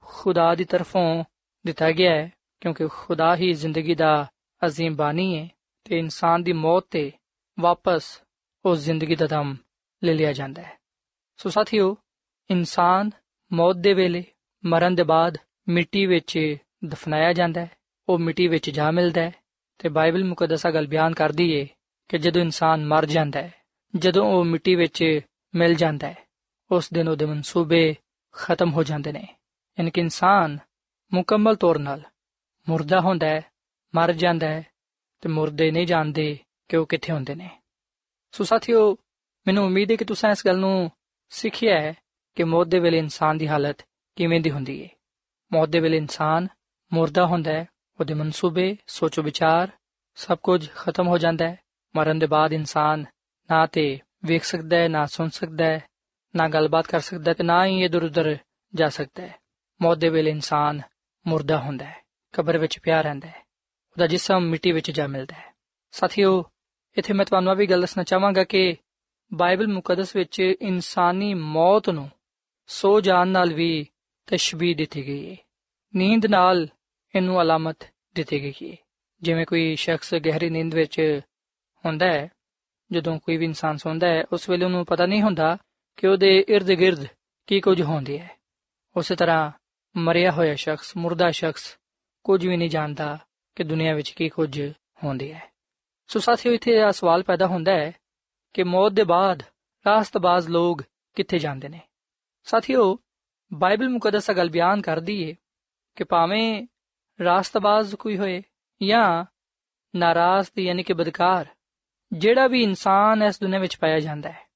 ਖੁਦਾ 0.00 0.54
ਦੀ 0.54 0.64
ਤਰਫੋਂ 0.64 1.24
ਦਿੱਤਾ 1.66 1.90
ਗਿਆ 1.90 2.14
ਹੈ, 2.14 2.32
ਕਿਉਂਕਿ 2.60 2.88
ਖੁਦਾ 2.88 3.36
ਹੀ 3.36 3.52
ਜ਼ਿੰਦਗੀ 3.52 3.94
ਦਾ 3.94 4.26
ਅਜ਼ੀਮ 4.66 4.96
ਬਾਨੀ 4.96 5.38
ਹੈ 5.38 5.48
ਤੇ 5.84 5.98
ਇਨਸਾਨ 5.98 6.42
ਦੀ 6.42 6.52
ਮੌਤ 6.52 6.86
ਤੇ 6.90 7.12
ਵਾਪਸ 7.60 8.22
ਉਸ 8.64 8.78
ਜ਼ਿੰਦਗੀ 8.78 9.16
ਦਾ 9.16 9.26
ਦਮ 9.26 9.56
ਲੈ 10.04 10.14
ਲਿਆ 10.14 10.32
ਜਾਂਦਾ 10.32 10.62
ਹੈ। 10.62 10.78
ਸੋ 11.36 11.50
ਸਾਥੀਓ, 11.50 11.96
ਇਨਸਾਨ 12.50 13.10
ਮੌਤ 13.52 13.76
ਦੇ 13.76 13.94
ਵੇਲੇ 13.94 14.24
ਮਰਨ 14.64 14.94
ਦੇ 14.94 15.02
ਬਾਅਦ 15.02 15.38
ਮਿੱਟੀ 15.68 16.06
ਵਿੱਚ 16.06 16.56
ਦਫਨਾਇਆ 16.84 17.32
ਜਾਂਦਾ 17.32 17.60
ਹੈ, 17.60 17.70
ਉਹ 18.08 18.18
ਮਿੱਟੀ 18.18 18.48
ਵਿੱਚ 18.48 18.70
ਜਾ 18.70 18.90
ਮਿਲਦਾ 18.90 19.20
ਹੈ 19.20 19.41
ਤੇ 19.82 19.88
ਬਾਈਬਲ 19.88 20.24
ਮੁਕੱਦਸਾ 20.24 20.70
ਗੱਲ 20.70 20.86
ਬਿਆਨ 20.86 21.14
ਕਰਦੀ 21.14 21.52
ਏ 21.52 21.68
ਕਿ 22.08 22.18
ਜਦੋਂ 22.18 22.42
ਇਨਸਾਨ 22.42 22.84
ਮਰ 22.84 23.06
ਜਾਂਦਾ 23.06 23.42
ਹੈ, 23.42 23.54
ਜਦੋਂ 23.96 24.26
ਉਹ 24.26 24.44
ਮਿੱਟੀ 24.44 24.74
ਵਿੱਚ 24.74 25.20
ਮਿਲ 25.54 25.74
ਜਾਂਦਾ 25.74 26.08
ਹੈ, 26.08 26.26
ਉਸ 26.70 26.92
ਦਿਨ 26.92 27.08
ਉਹਦੇ 27.08 27.26
ਮਨਸੂਬੇ 27.26 27.94
ਖਤਮ 28.32 28.70
ਹੋ 28.72 28.82
ਜਾਂਦੇ 28.82 29.12
ਨੇ। 29.12 29.28
ਯਾਨੀ 29.78 29.90
ਕਿ 29.90 30.00
ਇਨਸਾਨ 30.00 30.58
ਮੁਕੰਮਲ 31.14 31.56
ਤੌਰ 31.56 31.76
'ਤੇ 31.76 32.02
ਮੁਰਦਾ 32.68 33.00
ਹੁੰਦਾ 33.00 33.26
ਹੈ, 33.26 33.42
ਮਰ 33.94 34.12
ਜਾਂਦਾ 34.12 34.48
ਹੈ 34.48 34.66
ਤੇ 35.20 35.28
ਮੁਰਦੇ 35.28 35.70
ਨਹੀਂ 35.70 35.86
ਜਾਣਦੇ 35.86 36.38
ਕਿ 36.68 36.76
ਉਹ 36.76 36.86
ਕਿੱਥੇ 36.86 37.12
ਹੁੰਦੇ 37.12 37.34
ਨੇ। 37.34 37.60
ਸੋ 38.32 38.44
ਸਾਥੀਓ, 38.44 38.96
ਮੈਨੂੰ 39.46 39.64
ਉਮੀਦ 39.64 39.90
ਹੈ 39.90 39.96
ਕਿ 39.96 40.04
ਤੁਸੀਂ 40.04 40.28
ਇਸ 40.28 40.46
ਗੱਲ 40.46 40.58
ਨੂੰ 40.58 40.90
ਸਿੱਖਿਆ 41.28 41.80
ਹੈ 41.80 41.94
ਕਿ 42.34 42.44
ਮੌਤ 42.44 42.66
ਦੇ 42.66 42.78
ਵੇਲੇ 42.78 42.98
ਇਨਸਾਨ 42.98 43.38
ਦੀ 43.38 43.48
ਹਾਲਤ 43.48 43.76
ਕਿਵੇਂ 44.16 44.40
ਦੀ 44.40 44.50
ਹੁੰਦੀ 44.50 44.84
ਹੈ 44.84 44.88
ਮੌਤ 45.52 45.68
ਦੇ 45.68 45.80
ਵੇਲੇ 45.80 45.96
ਇਨਸਾਨ 45.96 46.48
ਮੁਰਦਾ 46.92 47.26
ਹੁੰਦਾ 47.26 47.52
ਹੈ 47.52 47.66
ਉਹਦੇ 48.02 48.14
ਮਨਸੂਬੇ 48.14 48.64
ਸੋਚੋ 48.86 49.22
ਵਿਚਾਰ 49.22 49.70
ਸਭ 50.18 50.38
ਕੁਝ 50.42 50.68
ਖਤਮ 50.76 51.08
ਹੋ 51.08 51.18
ਜਾਂਦਾ 51.18 51.48
ਹੈ 51.48 51.56
ਮਰਨ 51.94 52.18
ਦੇ 52.18 52.26
ਬਾਅਦ 52.26 52.52
ਇਨਸਾਨ 52.52 53.04
ਨਾ 53.50 53.66
ਤੇ 53.66 53.84
ਵੇਖ 54.24 54.44
ਸਕਦਾ 54.44 54.76
ਹੈ 54.76 54.88
ਨਾ 54.88 55.04
ਸੁਣ 55.06 55.28
ਸਕਦਾ 55.28 55.64
ਹੈ 55.64 55.80
ਨਾ 56.34 56.48
ਗੱਲਬਾਤ 56.48 56.86
ਕਰ 56.86 57.00
ਸਕਦਾ 57.00 57.30
ਹੈ 57.30 57.34
ਤੇ 57.34 57.44
ਨਾ 57.44 57.64
ਹੀ 57.66 57.84
ਇਧਰ 57.84 58.04
ਉਧਰ 58.04 58.36
ਜਾ 58.74 58.88
ਸਕਦਾ 58.88 59.22
ਹੈ 59.22 59.38
ਮੌਤ 59.80 59.98
ਦੇ 59.98 60.08
ਵੇਲੇ 60.08 60.30
ਇਨਸਾਨ 60.30 60.80
ਮੁਰਦਾ 61.26 61.58
ਹੁੰਦਾ 61.58 61.84
ਹੈ 61.84 62.00
ਕਬਰ 62.34 62.58
ਵਿੱਚ 62.58 62.78
ਪਿਆ 62.78 63.00
ਰਹਿੰਦਾ 63.00 63.28
ਹੈ 63.28 63.40
ਉਹਦਾ 63.96 64.06
ਜਿਸਮ 64.06 64.48
ਮਿੱਟੀ 64.48 64.72
ਵਿੱਚ 64.72 64.90
ਜਾ 64.90 65.06
ਮਿਲਦਾ 65.06 65.36
ਹੈ 65.36 65.50
ਸਾਥੀਓ 65.94 66.42
ਇੱਥੇ 66.96 67.12
ਮੈਂ 67.12 67.24
ਤੁਹਾਨੂੰ 67.24 67.56
ਵੀ 67.56 67.66
ਗੱਲ 67.66 67.80
ਦੱਸਣਾ 67.80 68.04
ਚਾਹਾਂਗਾ 68.04 68.44
ਕਿ 68.44 68.76
ਬਾਈਬਲ 69.32 69.68
ਮੁਕੱਦਸ 69.68 70.16
ਵਿੱਚ 70.16 70.40
ਇਨਸਾਨੀ 70.40 71.32
ਮੌਤ 71.34 71.90
ਨੂੰ 71.90 72.10
ਸੋ 72.68 73.00
ਜਾਣ 73.00 73.28
ਨਾਲ 73.28 73.52
ਵੀ 73.54 73.86
ਤਸ਼ਬੀਹ 74.28 74.76
ਦਿੱਤੀ 74.76 75.06
ਗਈ 75.06 75.30
ਹੈ 75.30 75.36
ਨੀਂਦ 75.94 76.26
ਨਾਲ 76.26 76.68
ਇਹਨੂੰ 77.14 77.40
ਅਲਾਮਤ 77.42 77.91
ਦਿੱਤੀ 78.14 78.42
ਗਈ 78.42 78.70
ਹੈ 78.70 78.76
ਜਿਵੇਂ 79.22 79.46
ਕੋਈ 79.46 79.76
ਸ਼ਖਸ 79.76 80.14
ਗਹਿਰੀ 80.14 80.50
ਨੀਂਦ 80.50 80.74
ਵਿੱਚ 80.74 81.20
ਹੁੰਦਾ 81.84 82.06
ਹੈ, 82.06 82.28
ਜਦੋਂ 82.92 83.18
ਕੋਈ 83.18 83.36
ਵੀ 83.36 83.44
ਇਨਸਾਨ 83.44 83.76
ਸੌਂਦਾ 83.76 84.06
ਹੈ, 84.06 84.24
ਉਸ 84.32 84.48
ਵੇਲੇ 84.48 84.64
ਉਹਨੂੰ 84.64 84.86
ਪਤਾ 84.86 85.06
ਨਹੀਂ 85.06 85.22
ਹੁੰਦਾ 85.22 85.58
ਕਿ 85.96 86.06
ਉਹਦੇ 86.06 86.44
ird-gird 86.56 87.06
ਕੀ 87.46 87.60
ਕੁਝ 87.60 87.82
ਹੁੰਦੀ 87.82 88.18
ਹੈ। 88.18 88.36
ਉਸੇ 88.96 89.16
ਤਰ੍ਹਾਂ 89.16 89.50
ਮਰਿਆ 89.96 90.30
ਹੋਇਆ 90.30 90.54
ਸ਼ਖਸ, 90.54 90.96
ਮੁਰਦਾ 90.96 91.30
ਸ਼ਖਸ 91.30 91.78
ਕੁਝ 92.24 92.46
ਵੀ 92.46 92.56
ਨਹੀਂ 92.56 92.70
ਜਾਣਦਾ 92.70 93.18
ਕਿ 93.56 93.64
ਦੁਨੀਆ 93.64 93.94
ਵਿੱਚ 93.94 94.10
ਕੀ 94.10 94.28
ਕੁਝ 94.28 94.72
ਹੁੰਦੀ 95.04 95.32
ਹੈ। 95.32 95.52
ਸੋ 96.06 96.20
ਸਾਥੀਓ, 96.20 96.52
ਇੱਥੇ 96.52 96.70
ਇਹ 96.70 96.92
ਸਵਾਲ 96.92 97.22
ਪੈਦਾ 97.22 97.46
ਹੁੰਦਾ 97.46 97.72
ਹੈ 97.72 97.92
ਕਿ 98.52 98.62
ਮੌਤ 98.62 98.92
ਦੇ 98.92 99.04
ਬਾਅਦ 99.04 99.42
ਰਾਸਤਬਾਜ਼ 99.86 100.48
ਲੋਕ 100.48 100.82
ਕਿੱਥੇ 101.14 101.38
ਜਾਂਦੇ 101.38 101.68
ਨੇ? 101.68 101.80
ਸਾਥੀਓ, 102.44 102.98
ਬਾਈਬਲ 103.54 103.88
ਮੁਕੱਦਸ 103.88 104.30
ਗੱਲ 104.30 104.50
ਬਿਆਨ 104.50 104.82
ਕਰਦੀ 104.82 105.30
ਹੈ 105.30 105.34
ਕਿ 105.96 106.04
ਭਾਵੇਂ 106.04 106.66
ਰਾਸਤਬਾਜ਼ 107.24 107.94
ਕੋਈ 107.94 108.18
ਹੋਏ 108.18 108.42
ਜਾਂ 108.82 109.24
ਨਾਰਾਜ਼ਦ 109.96 110.58
ਯਾਨੀ 110.58 110.82
ਕਿ 110.82 110.92
ਬਦਕਾਰ, 110.92 111.46
ਜਿਹੜਾ 112.12 112.46
ਵੀ 112.46 112.62
ਇਨਸਾਨ 112.62 113.22
ਇਸ 113.22 113.40
ਦੁਨੀਆਂ 113.40 113.60
ਵਿੱਚ 113.60 113.76
ਪਾਇਆ 113.76 114.00
ਜਾਂਦਾ 114.00 114.30
ਹੈ, 114.30 114.46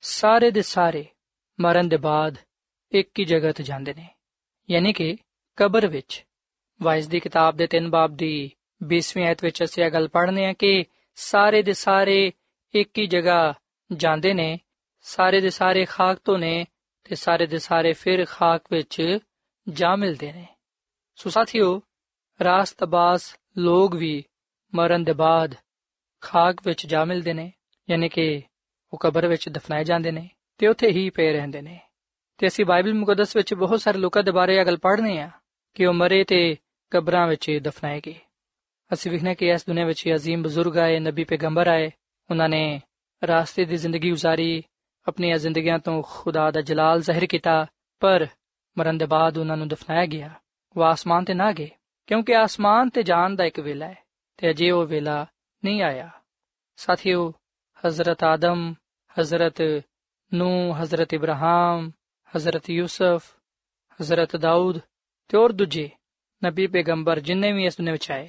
ਸਾਰੇ 0.00 0.50
ਦੇ 0.50 0.62
ਸਾਰੇ 0.62 1.06
ਮਰਨ 1.60 1.88
ਦੇ 1.88 1.96
ਬਾਅਦ 1.96 2.36
ਇੱਕ 2.92 3.18
ਹੀ 3.18 3.24
ਜਗ੍ਹਾ 3.24 3.52
ਤੇ 3.52 3.62
ਜਾਂਦੇ 3.62 3.94
ਨੇ। 3.94 4.08
ਯਾਨੀ 4.70 4.92
ਕਿ 4.92 5.16
ਕਬਰ 5.56 5.86
ਵਿੱਚ, 5.86 6.24
ਵਾਇਸ 6.82 7.08
ਦੀ 7.08 7.20
ਕਿਤਾਬ 7.20 7.56
ਦੇ 7.56 7.66
3 7.66 7.90
ਬਾਬ 7.90 8.16
ਦੀ 8.16 8.50
20ਵੀਂ 8.84 9.26
ਆਇਤ 9.26 9.44
ਵਿੱਚ 9.44 9.64
ਅਸੀਂ 9.64 9.84
ਇਹ 9.84 9.90
ਗੱਲ 9.90 10.08
ਪੜ੍ਹਨੇ 10.08 10.46
ਆ 10.46 10.52
ਕਿ 10.52 10.84
ਸਾਰੇ 11.14 11.62
ਦੇ 11.62 11.72
ਸਾਰੇ 11.72 12.32
ਇੱਕ 12.74 12.98
ਹੀ 12.98 13.06
ਜਗ੍ਹਾ 13.06 13.54
ਜਾਂਦੇ 13.92 14.34
ਨੇ, 14.34 14.60
ਸਾਰੇ 15.00 15.40
ਦੇ 15.40 15.50
ਸਾਰੇ 15.50 15.84
ਖਾਕ 15.84 16.18
ਤੋਂ 16.18 16.38
ਨੇ 16.38 16.66
ਤੇ 17.04 17.14
ਸਾਰੇ 17.14 17.46
ਦੇ 17.46 17.58
ਸਾਰੇ 17.58 17.92
ਫਿਰ 17.92 18.24
ਖਾਕ 18.24 18.62
ਵਿੱਚ 18.70 19.18
ਜਾ 19.68 19.96
ਮਿਲਦੇ 19.96 20.32
ਨੇ। 20.32 20.46
ਸੋ 21.16 21.30
ਸਾਥੀਓ 21.30 21.82
ਰਾਸਤਬਾਜ਼ 22.43 23.23
ਲੋਕ 23.57 23.95
ਵੀ 23.95 24.23
ਮਰਨ 24.73 25.03
ਦੇ 25.03 25.13
ਬਾਅਦ 25.13 25.55
ਖਾਕ 26.21 26.55
ਵਿੱਚ 26.65 26.85
ਜਾ 26.85 27.05
ਮਿਲਦੇ 27.05 27.33
ਨੇ 27.33 27.51
ਯਾਨੀ 27.89 28.09
ਕਿ 28.09 28.41
ਉਹ 28.93 28.99
ਕਬਰ 29.01 29.27
ਵਿੱਚ 29.27 29.49
ਦਫਨਾਏ 29.49 29.83
ਜਾਂਦੇ 29.83 30.11
ਨੇ 30.11 30.29
ਤੇ 30.57 30.67
ਉੱਥੇ 30.67 30.87
ਹੀ 30.87 31.09
ਪਏ 31.09 31.31
ਰਹਿੰਦੇ 31.33 31.61
ਨੇ 31.61 31.79
ਤੇ 32.37 32.47
ਅਸੀਂ 32.47 32.65
ਬਾਈਬਲ 32.65 32.93
ਮੁਕੱਦਸ 32.93 33.35
ਵਿੱਚ 33.35 33.53
ਬਹੁਤ 33.53 33.81
ਸਾਰੇ 33.81 33.97
ਲੋਕਾਂ 33.97 34.23
ਦੇ 34.23 34.31
ਬਾਰੇ 34.31 34.57
ਇਹ 34.57 34.65
ਗੱਲ 34.65 34.77
ਪੜ੍ਹਨੇ 34.77 35.19
ਆ 35.19 35.29
ਕਿ 35.73 35.85
ਉਹ 35.85 35.93
ਮਰੇ 35.93 36.23
ਤੇ 36.23 36.57
ਕਬਰਾਂ 36.91 37.27
ਵਿੱਚ 37.27 37.59
ਦਫਨਾਏ 37.61 38.01
ਗਏ 38.05 38.15
ਅਸੀਂ 38.93 39.11
ਵਿਖਨੇ 39.11 39.35
ਕਿ 39.35 39.49
ਇਸ 39.49 39.65
ਦੁਨੀਆਂ 39.65 39.85
ਵਿੱਚ 39.85 40.07
ਅਜ਼ੀਮ 40.15 40.43
ਬਜ਼ੁਰਗ 40.43 40.77
ਆਏ 40.77 40.99
ਨਬੀ 40.99 41.23
ਪੈਗੰਬਰ 41.23 41.67
ਆਏ 41.67 41.91
ਉਹਨਾਂ 42.29 42.49
ਨੇ 42.49 42.81
ਰਾਸਤੇ 43.27 43.65
ਦੀ 43.65 43.77
ਜ਼ਿੰਦਗੀ 43.77 44.11
گزارੀ 44.11 44.63
ਆਪਣੀਆਂ 45.07 45.37
ਜ਼ਿੰਦਗੀਆਂ 45.37 45.79
ਤੋਂ 45.79 46.03
ਖੁਦਾ 46.05 46.51
ਦਾ 46.51 46.61
ਜਲਾਲ 46.61 47.01
ਜ਼ਾਹਿਰ 47.01 47.25
ਕੀਤਾ 47.25 47.65
ਪਰ 48.01 48.27
ਮਰਨ 48.77 48.97
ਦੇ 48.97 49.05
ਬਾਅਦ 49.05 49.37
ਉਹਨਾਂ 49.37 49.57
ਨੂੰ 49.57 49.67
ਦਫਨਾਇਆ 49.67 50.05
ਗਿਆ 50.05 50.29
ਉਹ 50.75 50.83
ਆਸਮਾਨ 50.83 51.25
ਤੇ 51.25 51.33
ਨਾ 51.33 51.51
ਗਏ 51.51 51.69
ਕਿਉਂਕਿ 52.08 52.34
ਆਸਮਾਨ 52.36 52.90
ਤੇ 52.90 53.02
ਜਾਣ 53.02 53.34
ਦਾ 53.36 53.44
ਇੱਕ 53.44 53.60
ਵੇਲਾ 53.60 53.86
ਹੈ, 53.86 53.96
ਤੇ 54.36 54.50
ਅਜੇ 54.50 54.70
ਉਹ 54.70 54.86
ਵੇਲਾ 54.86 55.26
ਨਹੀਂ 55.64 55.82
ਆਇਆ। 55.82 56.10
ਸਾਥੀਓ, 56.76 57.32
ਹਜ਼ਰਤ 57.86 58.24
ਆਦਮ, 58.24 58.74
ਹਜ਼ਰਤ 59.20 59.60
ਨੂ 60.32 60.72
ਹਜ਼ਰਤ 60.72 61.14
ਇਬਰਾਹਿਮ, 61.14 61.90
ਹਜ਼ਰਤ 62.36 62.70
ਯੂਸਫ, 62.70 63.22
ਹਜ਼ਰਤ 64.00 64.36
ਦਾਊਦ 64.36 64.78
ਤੇ 65.28 65.38
ਹੋਰ 65.38 65.52
ਦੂਜੇ 65.52 65.90
ਨਬੀ 66.42 66.66
ਪੈਗੰਬਰ 66.66 67.20
ਜਿੰਨੇ 67.20 67.52
ਵੀ 67.52 67.64
ਇਸ 67.64 67.76
ਦੁਨੀਆਂ 67.76 67.94
ਵਿੱਚ 67.94 68.10
ਆਏ 68.10 68.24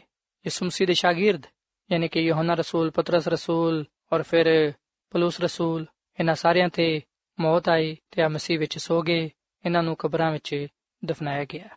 ਯਿਸੂ 0.46 0.66
ਮਸੀਹ 0.66 0.88
ਦੇ 0.88 0.94
ਸ਼ਾਗਿਰਦ, 0.94 1.46
ਯਾਨੀ 1.92 2.08
ਕਿ 2.08 2.20
ਯੋਹਨਾ 2.20 2.54
ਰਸੂਲ, 2.54 2.92
ਪਤਰਸ 2.92 3.28
ਰਸੂਲ 3.28 3.86
ਔਰ 4.14 4.24
ਫਿਰ 4.24 4.74
ਪਲੂਸ 5.12 5.40
ਰਸੂਲ, 5.42 5.86
ਇਹਨਾਂ 6.20 6.36
ਸਾਰਿਆਂ 6.36 6.70
ਤੇ 6.70 7.02
ਮੌਤ 7.40 7.70
ਆਈ 7.70 7.98
ਤੇ 8.12 8.22
ਆ 8.22 8.28
ਮਸੀਹ 8.28 8.60
ਵਿੱਚ 8.60 8.78
ਸੋ 8.78 9.02
ਗਏ, 9.02 9.30
ਇਹਨਾਂ 9.66 9.84
ਨੂੰ 9.84 9.96
ਕਬਰਾਂ 9.96 10.32
ਵਿੱਚ 10.32 10.68
ਦਫਨਾਇਆ 11.06 11.46
ਗਿਆ। 11.46 11.70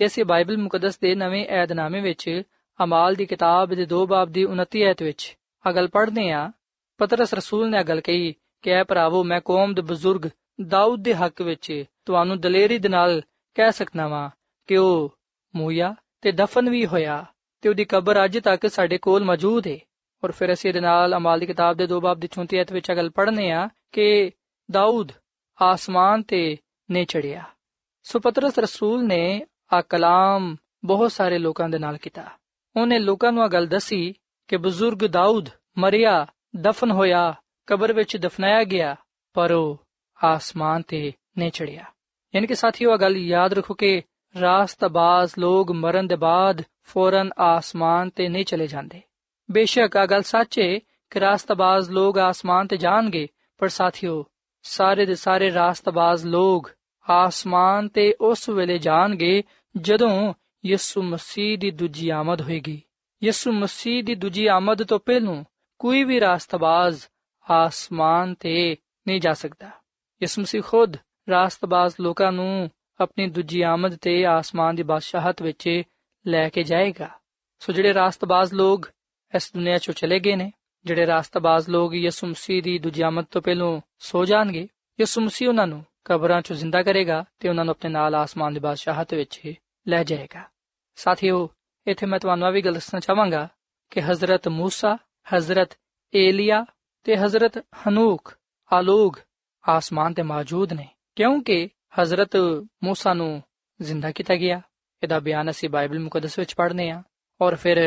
ਤੇ 0.00 0.06
ਅਸੀਂ 0.06 0.24
ਬਾਈਬਲ 0.24 0.56
ਮੁਕੱਦਸ 0.56 0.98
ਦੇ 0.98 1.14
ਨਵੇਂ 1.14 1.44
ਏਧਨਾਮੇ 1.52 2.00
ਵਿੱਚ 2.00 2.42
ਅਮਾਲ 2.80 3.14
ਦੀ 3.14 3.24
ਕਿਤਾਬ 3.26 3.74
ਦੇ 3.74 3.86
2 3.88 4.04
ਬਾਬ 4.08 4.30
ਦੀ 4.32 4.44
29 4.46 4.82
ਐਤ 4.82 5.02
ਵਿੱਚ 5.02 5.36
ਆ 5.64 5.72
ਗੱਲ 5.72 5.88
ਪੜ੍ਹਦੇ 5.88 6.30
ਆ 6.30 6.50
ਪਤਰਸ 7.00 7.34
ਰਸੂਲ 7.34 7.68
ਨੇ 7.70 7.82
ਗੱਲ 7.84 8.00
ਕਹੀ 8.00 8.32
ਕਿ, 8.64 8.70
ਐ 8.70 8.82
ਭਰਾਵੋ, 8.84 9.22
ਮੈਂ 9.24 9.40
ਕੌਮ 9.40 9.74
ਦੇ 9.74 9.82
ਬਜ਼ੁਰਗ 9.82 10.28
ਦਾਊਦ 10.68 11.02
ਦੇ 11.02 11.14
ਹੱਕ 11.14 11.42
ਵਿੱਚ 11.42 11.84
ਤੁਹਾਨੂੰ 12.06 12.40
ਦਲੇਰੀ 12.40 12.78
ਦੇ 12.78 12.88
ਨਾਲ 12.88 13.20
ਕਹਿ 13.56 13.72
ਸਕਦਾ 13.72 14.08
ਵਾਂ 14.08 14.28
ਕਿ 14.68 14.76
ਉਹ 14.76 15.10
ਮੂਇਆ 15.54 15.94
ਤੇ 16.22 16.32
ਦਫਨ 16.32 16.70
ਵੀ 16.70 16.84
ਹੋਇਆ 16.86 17.24
ਤੇ 17.62 17.68
ਉਹਦੀ 17.68 17.84
ਕਬਰ 17.84 18.24
ਅੱਜ 18.24 18.38
ਤੱਕ 18.38 18.66
ਸਾਡੇ 18.66 18.98
ਕੋਲ 18.98 19.24
ਮੌਜੂਦ 19.24 19.66
ਹੈ 19.66 19.78
ਔਰ 20.22 20.32
ਫਿਰ 20.32 20.52
ਅਸੀਂ 20.52 20.70
ਇਹਦੇ 20.70 20.80
ਨਾਲ 20.80 21.16
ਅਮਾਲ 21.16 21.40
ਦੀ 21.40 21.46
ਕਿਤਾਬ 21.46 21.76
ਦੇ 21.76 21.88
2 21.94 22.00
ਬਾਬ 22.00 22.20
ਦੀ 22.20 22.28
34 22.38 22.60
ਐਤ 22.60 22.72
ਵਿੱਚ 22.72 22.92
ਗੱਲ 22.92 23.10
ਪੜ੍ਹਨੇ 23.10 23.50
ਆ 23.50 23.68
ਕਿ 23.92 24.30
ਦਾਊਦ 24.68 25.12
ਆਸਮਾਨ 25.58 26.22
ਤੇ 26.22 26.56
ਨੇ 26.88 27.04
ਚੜਿਆ 27.04 27.44
ਸੋ 28.06 28.18
ਪਤਰਸ 28.18 28.58
ਰਸੂਲ 28.58 29.06
ਨੇ 29.06 29.22
ਆ 29.72 29.80
ਕਲਾਮ 29.80 30.56
ਬਹੁਤ 30.84 31.12
ਸਾਰੇ 31.12 31.38
ਲੋਕਾਂ 31.38 31.68
ਦੇ 31.68 31.78
ਨਾਲ 31.78 31.96
ਕੀਤਾ। 31.96 32.24
ਉਹਨੇ 32.76 32.98
ਲੋਕਾਂ 32.98 33.32
ਨੂੰ 33.32 33.42
ਆ 33.42 33.48
ਗੱਲ 33.48 33.66
ਦੱਸੀ 33.66 34.12
ਕਿ 34.48 34.56
ਬਜ਼ੁਰਗ 34.56 35.06
ਦਾਊਦ 35.06 35.48
ਮਰਿਆ, 35.78 36.26
ਦਫਨ 36.56 36.90
ਹੋਇਆ, 36.90 37.34
ਕਬਰ 37.66 37.92
ਵਿੱਚ 37.92 38.16
ਦਫਨਾਇਆ 38.16 38.64
ਗਿਆ, 38.64 38.96
ਪਰ 39.34 39.52
ਉਹ 39.52 39.80
ਆਸਮਾਨ 40.24 40.82
ਤੇ 40.82 41.12
ਨੇ 41.38 41.50
ਚੜਿਆ 41.50 41.84
ਯਾਨੀ 42.34 42.46
ਕਿ 42.46 42.54
ਸਾਥੀਓ 42.54 42.92
ਆ 42.92 42.96
ਗੱਲ 42.96 43.16
ਯਾਦ 43.16 43.52
ਰੱਖੋ 43.52 43.74
ਕਿ 43.74 44.02
ਰਾਸਤਬਾਜ਼ 44.40 45.32
ਲੋਗ 45.38 45.70
ਮਰਨ 45.72 46.06
ਦੇ 46.06 46.16
ਬਾਅਦ 46.16 46.62
ਫੌਰਨ 46.82 47.30
ਆਸਮਾਨ 47.38 48.10
ਤੇ 48.10 48.28
ਨਹੀਂ 48.28 48.44
ਚਲੇ 48.44 48.66
ਜਾਂਦੇ। 48.66 49.00
ਬੇਸ਼ੱਕ 49.50 49.96
ਆ 49.96 50.06
ਗੱਲ 50.06 50.22
ਸੱਚ 50.22 50.58
ਹੈ 50.58 50.78
ਕਿ 51.10 51.20
ਰਾਸਤਬਾਜ਼ 51.20 51.90
ਲੋਗ 51.90 52.18
ਆਸਮਾਨ 52.18 52.66
ਤੇ 52.66 52.76
ਜਾਣਗੇ, 52.76 53.28
ਪਰ 53.58 53.68
ਸਾਥੀਓ, 53.68 54.24
ਸਾਰੇ 54.62 55.06
ਦੇ 55.06 55.14
ਸਾਰੇ 55.14 55.52
ਰਾਸਤਬਾਜ਼ 55.54 56.26
ਲੋਗ 56.26 56.62
ਆਸਮਾਨ 57.10 57.88
ਤੇ 57.88 58.14
ਉਸ 58.20 58.48
ਵੇਲੇ 58.48 58.78
ਜਾਣਗੇ 58.78 59.42
ਜਦੋਂ 59.76 60.34
ਯਿਸੂ 60.66 61.02
ਮਸੀਹ 61.02 61.58
ਦੀ 61.58 61.70
ਦੂਜੀ 61.70 62.08
ਆਮਦ 62.08 62.42
ਹੋਏਗੀ। 62.42 62.82
ਯਿਸੂ 63.24 63.52
ਮਸੀਹ 63.52 64.04
ਦੀ 64.04 64.14
ਦੂਜੀ 64.14 64.46
ਆਮਦ 64.46 64.82
ਤੋਂ 64.82 64.98
ਪਹਿਲਾਂ 64.98 65.44
ਕੋਈ 65.78 66.04
ਵੀ 66.04 66.20
ਰਾਸਤਬਾਜ਼ 66.20 67.02
ਆਸਮਾਨ 67.50 68.34
ਤੇ 68.34 68.76
ਨਹੀਂ 69.06 69.20
ਜਾ 69.20 69.32
ਸਕਦਾ। 69.32 69.66
ਯਿਸੂ 70.22 70.42
ਮਸੀਹ 70.42 70.62
ਖੁਦ 70.62 70.96
ਰਾਸਤਬਾਜ਼ 71.30 71.94
ਲੋਕਾਂ 72.00 72.32
ਨੂੰ 72.32 72.70
ਆਪਣੀ 73.00 73.26
ਦੂਜੀ 73.26 73.62
ਆਮਦ 73.62 73.96
ਤੇ 73.96 74.26
ਆਸਮਾਨ 74.26 74.76
ਦੀ 74.76 74.82
ਬਾਦਸ਼ਾਹਤ 74.82 75.42
ਵਿੱਚ 75.42 75.82
ਲੈ 76.26 76.48
ਕੇ 76.48 76.62
ਜਾਏਗਾ। 76.62 77.10
ਸੋ 77.58 77.72
ਜਿਹੜੇ 77.72 77.94
ਰਾਸਤਬਾਜ਼ 77.94 78.54
ਲੋਕ 78.54 78.90
ਇਸ 79.34 79.52
ਦੁਨੀਆ 79.54 79.78
ਚੋਂ 79.78 79.94
ਚਲੇ 79.94 80.20
ਗਏ 80.20 80.36
ਨੇ, 80.36 80.52
ਜਿਹੜੇ 80.84 81.06
ਰਾਸਤਬਾਜ਼ 81.06 81.68
ਲੋਕ 81.68 81.94
ਯਿਸੂ 81.94 82.26
ਮਸੀਹ 82.26 82.62
ਦੀ 82.62 82.78
ਦੂਜੀ 82.78 83.02
ਆਮਦ 83.02 83.24
ਤੋਂ 83.30 83.42
ਪਹਿਲਾਂ 83.42 83.80
ਸੋ 83.98 84.24
ਜਾਣਗੇ, 84.24 84.68
ਯਿਸੂ 85.00 85.20
ਮਸੀਹ 85.20 85.48
ਉਹਨਾਂ 85.48 85.66
ਨੂੰ 85.66 85.86
ਕਬਰਾਂ 86.05 86.41
ਚੋਂ 86.41 86.55
ਜ਼ਿੰਦਾ 86.55 86.81
ਕਰੇਗਾ 86.83 87.23
ਤੇ 87.39 87.49
ਉਹਨਾਂ 87.49 87.65
ਨੂੰ 87.65 87.71
ਆਪਣੇ 87.71 87.89
ਨਾਲ 87.89 88.15
ਆਸਮਾਨ 88.15 88.53
ਦੀ 88.53 88.59
ਬਾਦਸ਼ਾਹਤ 88.59 89.13
ਵਿੱਚ 89.13 89.39
ਲੈ 89.87 90.03
ਜਾਏਗਾ 90.03 90.43
ਸਾਥੀਓ 90.97 91.47
ਇੱਥੇ 91.87 92.05
ਮੈਂ 92.05 92.19
ਤੁਹਾਨੂੰ 92.19 92.47
ਆ 92.47 92.51
ਵੀ 92.51 92.61
ਗੱਲ 92.61 92.73
ਦੱਸਣਾ 92.73 92.99
ਚਾਹਾਂਗਾ 92.99 93.47
ਕਿ 93.91 94.01
ਹਜ਼ਰਤ 94.01 94.47
موسی 94.49 94.95
ਹਜ਼ਰਤ 95.35 95.75
ਏਲੀਆ 96.13 96.65
ਤੇ 97.05 97.15
ਹਜ਼ਰਤ 97.17 97.57
ਹਨੂਕ 97.87 98.33
ਆਲੋਗ 98.71 99.17
ਆਸਮਾਨ 99.65 100.13
ਤੇ 100.13 100.23
ਮੌਜੂਦ 100.23 100.73
ਨੇ 100.73 100.87
ਕਿਉਂਕਿ 101.15 101.67
ਹਜ਼ਰਤ 101.99 102.35
موسی 102.85 103.13
ਨੂੰ 103.13 103.41
ਜ਼ਿੰਦਾ 103.79 104.11
ਕੀਤਾ 104.11 104.35
ਗਿਆ 104.35 104.61
ਇਹਦਾ 105.03 105.19
ਬਿਆਨ 105.19 105.49
ਅਸੀਂ 105.49 105.69
ਬਾਈਬਲ 105.69 105.99
ਮੁਕੱਦਸ 105.99 106.39
ਵਿੱਚ 106.39 106.53
ਪੜ੍ਹਨੇ 106.55 106.89
ਆ 106.89 107.01
ਔਰ 107.41 107.55
ਫਿਰ 107.55 107.79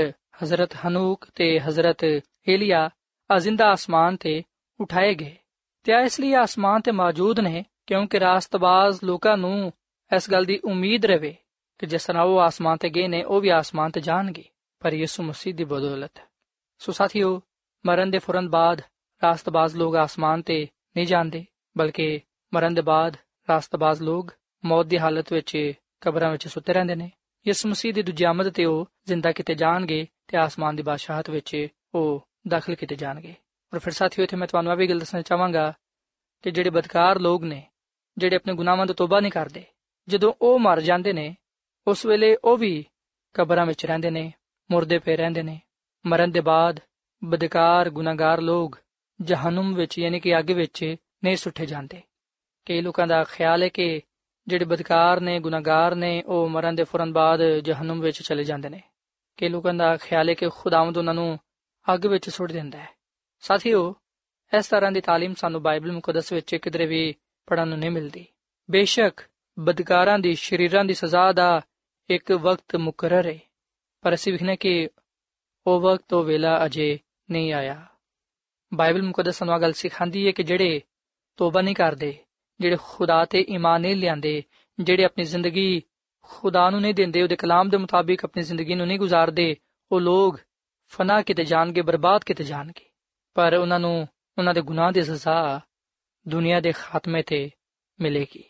ਹਜ਼ਰਤ 0.43 0.75
ਹਨੂਕ 0.87 1.27
ਤੇ 1.35 1.59
ਹਜ਼ਰਤ 1.61 2.05
ਏਲੀਆ 2.05 2.89
ਅਜ਼ਿੰਦਾ 3.31 3.71
ਆਸਮਾਨ 3.71 4.17
ਤੇ 4.17 4.43
ਉਠਾਏ 4.81 5.15
ਗਏ 5.15 5.37
ਤੇ 5.87 5.93
ਇਸ 6.05 6.21
ਲਈ 6.21 6.33
ਆਸਮਾਨ 6.35 6.81
ਤੇ 6.81 6.93
ਮੌਜੂਦ 6.93 7.41
ਨੇ 7.41 7.65
ਕਿਉਂਕਿ 7.88 8.20
ਰਾਸਤਬਾਜ਼ 8.20 9.00
ਲੋਕਾਂ 9.04 9.38
ਨੂੰ 9.38 9.74
ਇਸ 10.16 10.32
ਗੱਲ 10.32 10.46
ਦੀ 10.46 10.60
ਉਮੀਦ 10.64 11.06
ਰਵੇ 11.06 11.36
ਕਿ 11.80 11.86
ਜਿਸ 11.86 12.06
ਤਰ੍ਹਾਂ 12.06 12.24
ਉਹ 12.24 12.40
ਆਸਮਾਨ 12.40 12.78
ਤੇ 12.78 12.90
ਗਏ 12.90 13.08
ਨੇ, 13.08 13.24
ਉਹ 13.24 13.42
ਵੀ 13.42 13.50
ਆਸਮਾਨ 13.50 13.92
ਤੇ 13.92 14.02
ਜਾਣਗੇ। 14.02 14.44
ਪਰ 14.80 14.94
ਯਿਸੂ 14.94 15.24
ਮਸੀਹ 15.24 15.56
ਦੀ 15.56 15.64
ਬਦੌਲਤ। 15.64 16.22
ਸੋ 16.80 16.92
ਸਾਥੀਓ, 16.92 17.42
ਮਰਨ 17.86 18.12
ਦੇ 18.12 18.20
ਫੌਰਨ 18.20 18.50
ਬਾਅਦ 18.50 18.82
ਰਾਸਤਬਾਜ਼ 19.24 19.76
ਲੋਕ 19.76 19.96
ਆਸਮਾਨ 19.96 20.42
ਤੇ 20.42 20.68
ਨਹੀਂ 20.96 21.08
ਜਾਂਦੇ, 21.08 21.46
ਬਲਕਿ 21.78 22.22
ਮਰਨ 22.54 22.74
ਦੇ 22.74 22.82
ਬਾਅਦ 22.82 23.18
ਰਾਸਤਬਾਜ਼ 23.50 24.02
ਲੋਕ 24.02 24.32
ਮੌਤ 24.66 24.86
ਦੀ 24.86 24.98
ਹਾਲਤ 24.98 25.34
ਵਿੱਚ 25.34 25.74
ਕਬਰਾਂ 26.02 26.32
ਵਿੱਚ 26.32 26.48
ਸੁੱਤੇ 26.48 26.74
ਰਹਿੰਦੇ 26.74 26.96
ਨੇ। 26.96 27.12
ਯਿਸੂ 27.48 27.70
ਮਸੀਹ 27.70 27.94
ਦੀ 27.94 28.02
ਦੂਜੀ 28.02 28.24
ਆਮਦ 28.24 28.50
ਤੇ 28.50 28.66
ਉਹ 28.66 28.88
ਜ਼ਿੰਦਾ 29.06 29.32
ਕੀਤੇ 29.32 29.56
ਜਾਣਗੇ 29.56 30.08
ਤੇ 30.28 30.38
ਆਸਮਾਨ 30.38 30.76
ਦੀ 30.76 30.84
ਬਾਦਸ਼ਾਹਤ 30.84 31.30
ਵਿੱਚ 31.30 31.68
ਉਹ 31.96 32.28
ਦਾਖਲ 32.48 32.76
ਕੀਤੇ 32.76 32.96
ਜਾਣਗੇ। 32.96 33.36
ਔਰ 33.74 33.80
ਫਿਰ 33.80 33.94
ਸਾਥੀਓ, 33.94 34.24
ਇੱਥੇ 34.24 34.38
ਮੈਂ 34.38 34.48
ਤੁਹਾਨੂੰ 34.48 34.72
ਇਹ 34.72 34.78
ਵੀ 34.78 34.88
ਗੱਲ 34.88 35.00
ਦੱਸਣਾ 35.00 35.22
ਚਾਹਾਂਗਾ 35.22 35.74
ਕਿ 36.42 36.52
ਜਿਹੜੇ 36.52 36.70
ਬਦਕਾਰ 36.70 37.20
ਲੋਕ 37.20 37.44
ਨੇ 37.44 37.70
ਜਿਹੜੇ 38.19 38.37
ਆਪਣੇ 38.37 38.55
ਗੁਨਾਹਾਂ 38.55 38.87
ਤੋਂ 38.87 38.95
ਤੋਬਾ 38.95 39.21
ਨਹੀਂ 39.21 39.33
ਕਰਦੇ 39.33 39.65
ਜਦੋਂ 40.09 40.33
ਉਹ 40.43 40.59
ਮਰ 40.59 40.81
ਜਾਂਦੇ 40.81 41.13
ਨੇ 41.13 41.35
ਉਸ 41.87 42.07
ਵੇਲੇ 42.07 42.37
ਉਹ 42.45 42.57
ਵੀ 42.59 42.85
ਕਬਰਾਂ 43.35 43.67
ਵਿੱਚ 43.67 43.87
ਰਹਿੰਦੇ 43.87 44.11
ਨੇ 44.11 44.33
ਮੁਰਦੇ 44.71 44.99
ਪਏ 44.99 45.17
ਰਹਿੰਦੇ 45.17 45.43
ਨੇ 45.43 45.61
ਮਰਨ 46.07 46.31
ਦੇ 46.31 46.41
ਬਾਅਦ 46.41 46.81
ਬਦਕਾਰ 47.25 47.91
ਗੁਨਾਹਗਾਰ 47.91 48.41
ਲੋਕ 48.41 48.79
ਜਹਨਮ 49.21 49.75
ਵਿੱਚ 49.75 49.99
ਯਾਨੀ 49.99 50.21
ਕਿ 50.21 50.39
ਅੱਗ 50.39 50.51
ਵਿੱਚ 50.51 50.97
ਨਹੀਂ 51.25 51.37
ਸੁੱਟੇ 51.37 51.67
ਜਾਂਦੇ 51.67 52.03
ਕਈ 52.67 52.81
ਲੋਕਾਂ 52.81 53.07
ਦਾ 53.07 53.25
ਖਿਆਲ 53.25 53.63
ਹੈ 53.63 53.69
ਕਿ 53.69 54.03
ਜਿਹੜੇ 54.47 54.65
ਬਦਕਾਰ 54.65 55.21
ਨੇ 55.21 55.39
ਗੁਨਾਹਗਾਰ 55.41 55.95
ਨੇ 55.95 56.23
ਉਹ 56.27 56.49
ਮਰਨ 56.49 56.75
ਦੇ 56.75 56.85
ਫੌਰਨ 56.85 57.13
ਬਾਅਦ 57.13 57.43
ਜਹਨਮ 57.59 58.01
ਵਿੱਚ 58.01 58.23
ਚਲੇ 58.23 58.45
ਜਾਂਦੇ 58.45 58.69
ਨੇ 58.69 58.83
ਕਈ 59.39 59.49
ਲੋਕਾਂ 59.49 59.75
ਦਾ 59.75 59.97
ਖਿਆਲ 59.97 60.29
ਹੈ 60.29 60.35
ਕਿ 60.35 60.49
ਖੁਦਾਵੰਦ 60.49 60.99
ਉਹਨਾਂ 60.99 61.15
ਨੂੰ 61.15 61.39
ਅੱਗ 61.95 62.07
ਵਿੱਚ 62.07 62.31
ਸੁੱਟ 62.31 62.53
ਦਿੰਦਾ 62.53 62.79
ਹੈ 62.79 62.89
ਸਾਥੀਓ 63.41 63.95
ਇਸ 64.53 64.69
ਤਰ੍ਹਾਂ 64.69 64.93
ਦੀ 64.93 65.01
تعلیم 65.01 65.35
ਸਾਨੂੰ 65.37 65.63
ਬਾਈਬਲ 65.63 65.93
ਮੁਕੱਦਸ 65.93 66.33
ਵਿੱਚ 66.33 66.55
ਕਿਧਰੇ 66.55 66.87
ਵੀ 66.87 67.15
ਪੜਨ 67.46 67.68
ਨੂੰ 67.68 67.78
ਨਹੀਂ 67.78 67.92
ਮਿਲਦੀ। 67.92 68.26
ਬੇਸ਼ੱਕ 68.72 69.22
ਬਦਕਾਰਾਂ 69.60 70.20
ਦੀ, 70.20 70.36
ਸ਼ਰੀਰਾਂ 70.36 70.86
ਦੀ 70.86 70.94
ਸਜ਼ਾ 70.94 71.32
ਦਾ 71.32 71.62
ਇੱਕ 72.10 72.32
ਵਕਤ 72.32 72.76
ਮੁਕਰਰ 72.76 73.26
ਹੈ 73.26 73.40
ਪਰ 74.02 74.14
ਅਸੀਂ 74.14 74.32
ਵਿਖਨੇ 74.34 74.56
ਕਿ 74.56 74.90
ਉਹ 75.68 75.82
ਵਕਤ 75.82 76.14
ਉਹ 76.14 76.24
ਵੇਲਾ 76.24 76.66
ਅਜੇ 76.66 77.00
ਨਹੀਂ 77.32 77.54
ਆਇਆ। 77.54 77.86
ਬਾਈਬਲ 78.74 79.02
ਮੁਕੱਦਸ 79.02 79.36
ਸਾਨੂੰ 79.36 79.62
ਗੱਲ 79.62 79.74
ਸਿਖਾਉਂਦੀ 79.74 80.28
ਹੈ 80.28 80.32
ਕਿ 80.32 80.44
ਜਿਹੜੇ 80.44 80.82
ਤੋਬਾ 81.38 81.62
ਨਹੀਂ 81.62 81.76
ਕਰਦੇ, 81.76 82.18
ਜਿਹੜੇ 82.60 82.78
ਖੁਦਾ 82.82 83.26
ਤੇ 83.26 83.46
ਈਮਾਨ 83.50 83.82
ਨਹੀਂ 83.82 83.96
ਲਿਆਂਦੇ, 83.96 84.44
ਜਿਹੜੇ 84.80 85.04
ਆਪਣੀ 85.04 85.24
ਜ਼ਿੰਦਗੀ 85.24 85.84
ਖੁਦਾ 86.22 86.70
ਨੂੰ 86.70 86.82
ਨਹੀਂ 86.82 86.94
ਦਿੰਦੇ, 86.94 87.22
ਉਹਦੇ 87.22 87.36
ਕਲਾਮ 87.36 87.70
ਦੇ 87.70 87.78
ਮੁਤਾਬਿਕ 87.78 88.26
ਆਪਣੀ 88.26 88.44
ਜ਼ਿੰਦਗੀ 88.44 88.76
ਨੂੰ 88.76 88.88
ਨਹੀਂ 88.88 89.00
ਗੁਜ਼ਾਰਦੇ, 89.00 89.56
ਉਹ 89.92 90.02
ਲੋਕ 90.02 90.40
ਫਨਾ 90.88 91.22
ਕਿਤੇ 91.22 91.46
ਜਾਣਗੇ, 91.46 91.82
ਬਰਬਾਦ 91.82 92.24
ਕਿਤੇ 92.24 92.44
ਜਾਣਗੇ। 92.44 92.86
ਪਰ 93.34 93.54
ਉਹਨਾਂ 93.54 93.80
ਨੂੰ, 93.80 94.08
ਉਹਨਾਂ 94.38 94.54
ਦੇ 94.54 94.62
ਗੁਨਾਹ 94.62 94.92
ਦੀ 94.92 95.04
ਸਜ਼ਾ 95.04 95.62
ਦੁਨੀਆ 96.28 96.60
ਦੇ 96.60 96.72
ਖਾਤਮੇ 96.72 97.22
ਤੇ 97.22 97.52
ਮਿਲੇਗੀ। 98.00 98.44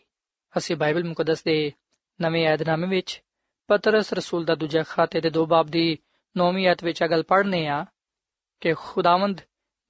ਅਸੀਂ 0.58 0.76
ਬਾਈਬਲ 0.76 1.04
ਮੁਕੱਦਸ 1.04 1.44
ਦੇ 1.44 1.72
ਨਵੇਂ 2.20 2.48
ਏਧਨਾਮੇ 2.48 2.86
ਵਿੱਚ 2.86 3.22
ਪਤਰਸ 3.66 4.12
ਰਸੂਲ 4.12 4.44
ਦਾ 4.44 4.54
ਦੂਜਾ 4.54 4.82
ਖਾਤੇ 4.82 5.20
ਦੇ 5.20 5.30
ਦੋ 5.30 5.46
ਬਾਬ 5.46 5.66
ਦੀ 5.66 5.98
9ਵੀਂ 6.38 6.68
ਆਇਤ 6.68 6.84
ਵਿੱਚ 6.84 7.02
ਇਹ 7.02 7.08
ਗੱਲ 7.08 7.22
ਪੜ੍ਹਨੇ 7.22 7.66
ਆ 7.66 7.86
ਕਿ 8.60 8.74
ਖੁਦਾਵੰਦ 8.74 9.40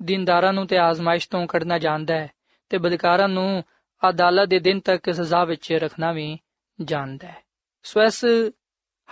ਦਿਨਦਾਰਾਂ 0.03 0.53
ਨੂੰ 0.53 0.67
ਤੇ 0.67 0.79
ਆਜ਼ਮਾਇਸ਼ 0.79 1.29
ਤੋਂ 1.29 1.47
ਕੱਢਣਾ 1.47 1.79
ਜਾਣਦਾ 1.79 2.15
ਹੈ 2.15 2.31
ਤੇ 2.69 2.79
ਬਦਕਾਰਾਂ 2.79 3.29
ਨੂੰ 3.29 3.65
ਅਦਾਲਤ 4.09 4.49
ਦੇ 4.49 4.59
ਦਿਨ 4.59 4.81
ਤੱਕ 4.81 5.15
ਸਜ਼ਾ 5.15 5.45
ਵਿੱਚ 5.45 5.73
ਰੱਖਣਾ 5.73 6.13
ਵੀ 6.13 6.39
ਜਾਣਦਾ 6.83 7.29
ਹੈ। 7.29 7.43
ਸੋ 7.83 8.03
ਇਸ 8.03 8.25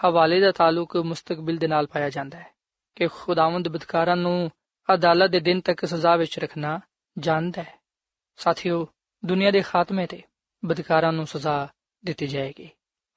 ਹਵਾਲੇ 0.04 0.40
ਦਾ 0.40 0.52
ਤਾਲੁਕ 0.52 0.96
ਮੁਸਤਕਬਲ 0.96 1.56
ਦੇ 1.56 1.66
ਨਾਲ 1.66 1.86
ਪਾਇਆ 1.86 2.10
ਜਾਂਦਾ 2.10 2.38
ਹੈ 2.38 2.46
ਕਿ 2.96 3.06
ਖੁਦਾਵੰਦ 3.06 3.68
ਬਦਕਾਰਾਂ 3.68 4.16
ਨੂੰ 4.16 4.50
ਅਦਾਲਤ 4.94 5.30
ਦੇ 5.30 5.40
ਦਿਨ 5.40 5.60
ਤੱਕ 5.60 5.86
ਸਜ਼ਾ 5.86 6.16
ਵਿੱਚ 6.16 6.38
ਰੱਖਣਾ 6.38 6.80
ਜਾਣਦਾ 7.18 7.62
ਹੈ। 7.62 7.81
ਸਾਥੀਓ, 8.36 8.88
ਦੁਨੀਆ 9.24 9.50
ਦੇ 9.50 9.62
ਖਾਤਮੇ 9.62 10.06
ਤੇ 10.06 10.22
ਬਦਕਾਰਾਂ 10.64 11.12
ਨੂੰ 11.12 11.26
ਸਜ਼ਾ 11.26 11.68
ਦਿੱਤੀ 12.04 12.26
ਜਾਏਗੀ। 12.26 12.70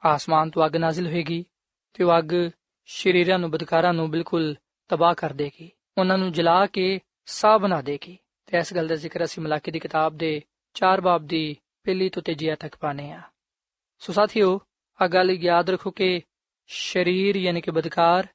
ਆਸਮਾਨ 0.06 0.50
ਤੋਂ 0.50 0.66
ਅੱਗ 0.66 0.76
ਨਾਜ਼ਿਲ 0.76 1.08
ਹੋਏਗੀ 1.08 1.46
ਤੇ 1.94 2.04
ਉਹ 2.04 2.18
ਅੱਗ 2.18 2.32
ਸ਼ਰੀਰਾਂ 2.86 3.40
ਨੂੰ, 3.40 3.52
ਬਦਕਾਰਾਂ 3.52 3.94
ਨੂੰ 3.94 4.12
ਬਿਲਕੁਲ 4.12 4.56
ਤਬਾਹ 4.88 5.14
ਕਰ 5.14 5.34
ਦੇਗੀ। 5.34 5.72
ਉਹਨਾਂ 5.98 6.18
ਨੂੰ 6.18 6.32
ਜਲਾ 6.32 6.66
ਕੇ 6.66 7.00
ਸਾਹ 7.26 7.60
ਬਣਾ 7.60 7.82
ਦੇਗੀ। 7.82 8.18
ਤੇ 8.46 8.58
ਇਸ 8.58 8.74
ਗੱਲ 8.74 8.88
ਦਾ 8.88 8.96
ਜ਼ਿਕਰ 8.96 9.24
ਅਸੀਂ 9.24 9.44
ਮਲਾਕੀ 9.44 9.72
ਦੀ 9.72 9.80
ਕਿਤਾਬ 9.80 10.18
ਦੇ 10.18 10.42
4 10.74 11.02
ਬਾਬ 11.02 11.26
ਦੀ 11.26 11.58
ਪਹਿਲੀ 11.84 12.10
ਤੋਂ 12.10 12.22
ਤੇਜੀਆ 12.22 12.56
ਤੱਕ 12.56 12.76
ਪਾਣੇ 12.76 13.12
ਆ 13.12 13.22
ਸੋ 14.00 14.14
ਸਾਥੀਓ 14.14 14.62
ਆ 15.02 15.08
ਗੱਲ 15.08 15.32
ਯਾਦ 15.32 15.70
ਰੱਖੋ 15.70 15.92
ਕਿ 15.92 16.22
ਸ਼ਰੀਰ 16.68 17.36
ਯਾਨੀ 17.36 17.62
ਕਿ 17.62 17.72
ਬਦਕਾਰ 17.72 18.28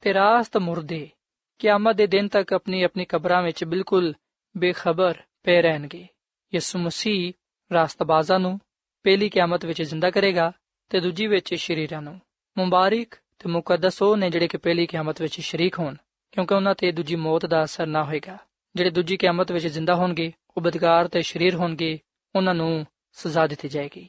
ਤੇ 0.00 0.14
ਰਾਸਤ 0.14 0.56
ਮੁਰਦੇ 0.56 1.10
ਕਿਆਮਤ 1.58 1.94
ਦੇ 1.94 2.06
ਦਿਨ 2.06 2.28
ਤੱਕ 2.28 2.52
ਆਪਣੀ 2.52 2.82
ਆਪਣੀ 2.82 3.04
ਕਬਰਾਂ 3.04 3.42
ਵਿੱਚ 3.42 3.64
ਬਿਲਕੁਲ 3.64 4.14
ਬੇਖਬਰ 4.56 5.22
ਪਏ 5.42 5.62
ਰਹਿਣਗੇ। 5.62 6.08
ਯਿਸੂ 6.54 6.78
ਮਸੀਹ 6.78 7.32
ਰਾਸਤਬਾਜ਼ਾਂ 7.72 8.38
ਨੂੰ 8.38 8.60
ਪਹਿਲੀ 9.02 9.28
ਕਿਆਮਤ 9.28 9.64
ਵਿੱਚ 9.64 9.82
ਜ਼ਿੰਦਾ 9.82 10.10
ਕਰੇਗਾ 10.10 10.52
ਤੇ 10.88 11.00
ਦੂਜੀ 11.00 11.26
ਵਿੱਚ 11.26 11.54
ਸ਼ਰੀਰਾਂ 11.54 12.02
ਨੂੰ। 12.02 12.20
ਮੁਬਾਰਕ 12.58 13.14
ਤੇ 13.38 13.48
ਮੁਕੱਦਸ 13.48 14.02
ਉਹ 14.02 14.16
ਨੇ 14.16 14.30
ਜਿਹੜੇ 14.30 14.48
ਕਿ 14.48 14.56
ਪਹਿਲੀ 14.56 14.86
ਕਿਆਮਤ 14.86 15.22
ਵਿੱਚ 15.22 15.40
ਸ਼ਰੀਕ 15.40 15.78
ਹੋਣ, 15.78 15.94
ਕਿਉਂਕਿ 16.32 16.54
ਉਹਨਾਂ 16.54 16.74
ਤੇ 16.74 16.92
ਦੂਜੀ 16.92 17.16
ਮੌਤ 17.16 17.46
ਦਾ 17.46 17.64
ਅਸਰ 17.64 17.86
ਨਾ 17.86 18.04
ਹੋਏਗਾ। 18.04 18.38
ਜਿਹੜੇ 18.76 18.90
ਦੂਜੀ 18.90 19.16
ਕਿਆਮਤ 19.16 19.52
ਵਿੱਚ 19.52 19.66
ਜ਼ਿੰਦਾ 19.66 19.94
ਹੋਣਗੇ, 19.94 20.32
ਉਹ 20.56 20.62
ਬਦਕਾਰ 20.62 21.08
ਤੇ 21.08 21.22
ਸ਼ਰੀਰ 21.22 21.54
ਹੋਣਗੇ, 21.54 22.00
ਉਹਨਾਂ 22.36 22.54
ਨੂੰ 22.54 22.86
ਸਜ਼ਾ 23.12 23.46
ਦਿੱਤੀ 23.46 23.68
ਜਾਏਗੀ। 23.68 24.08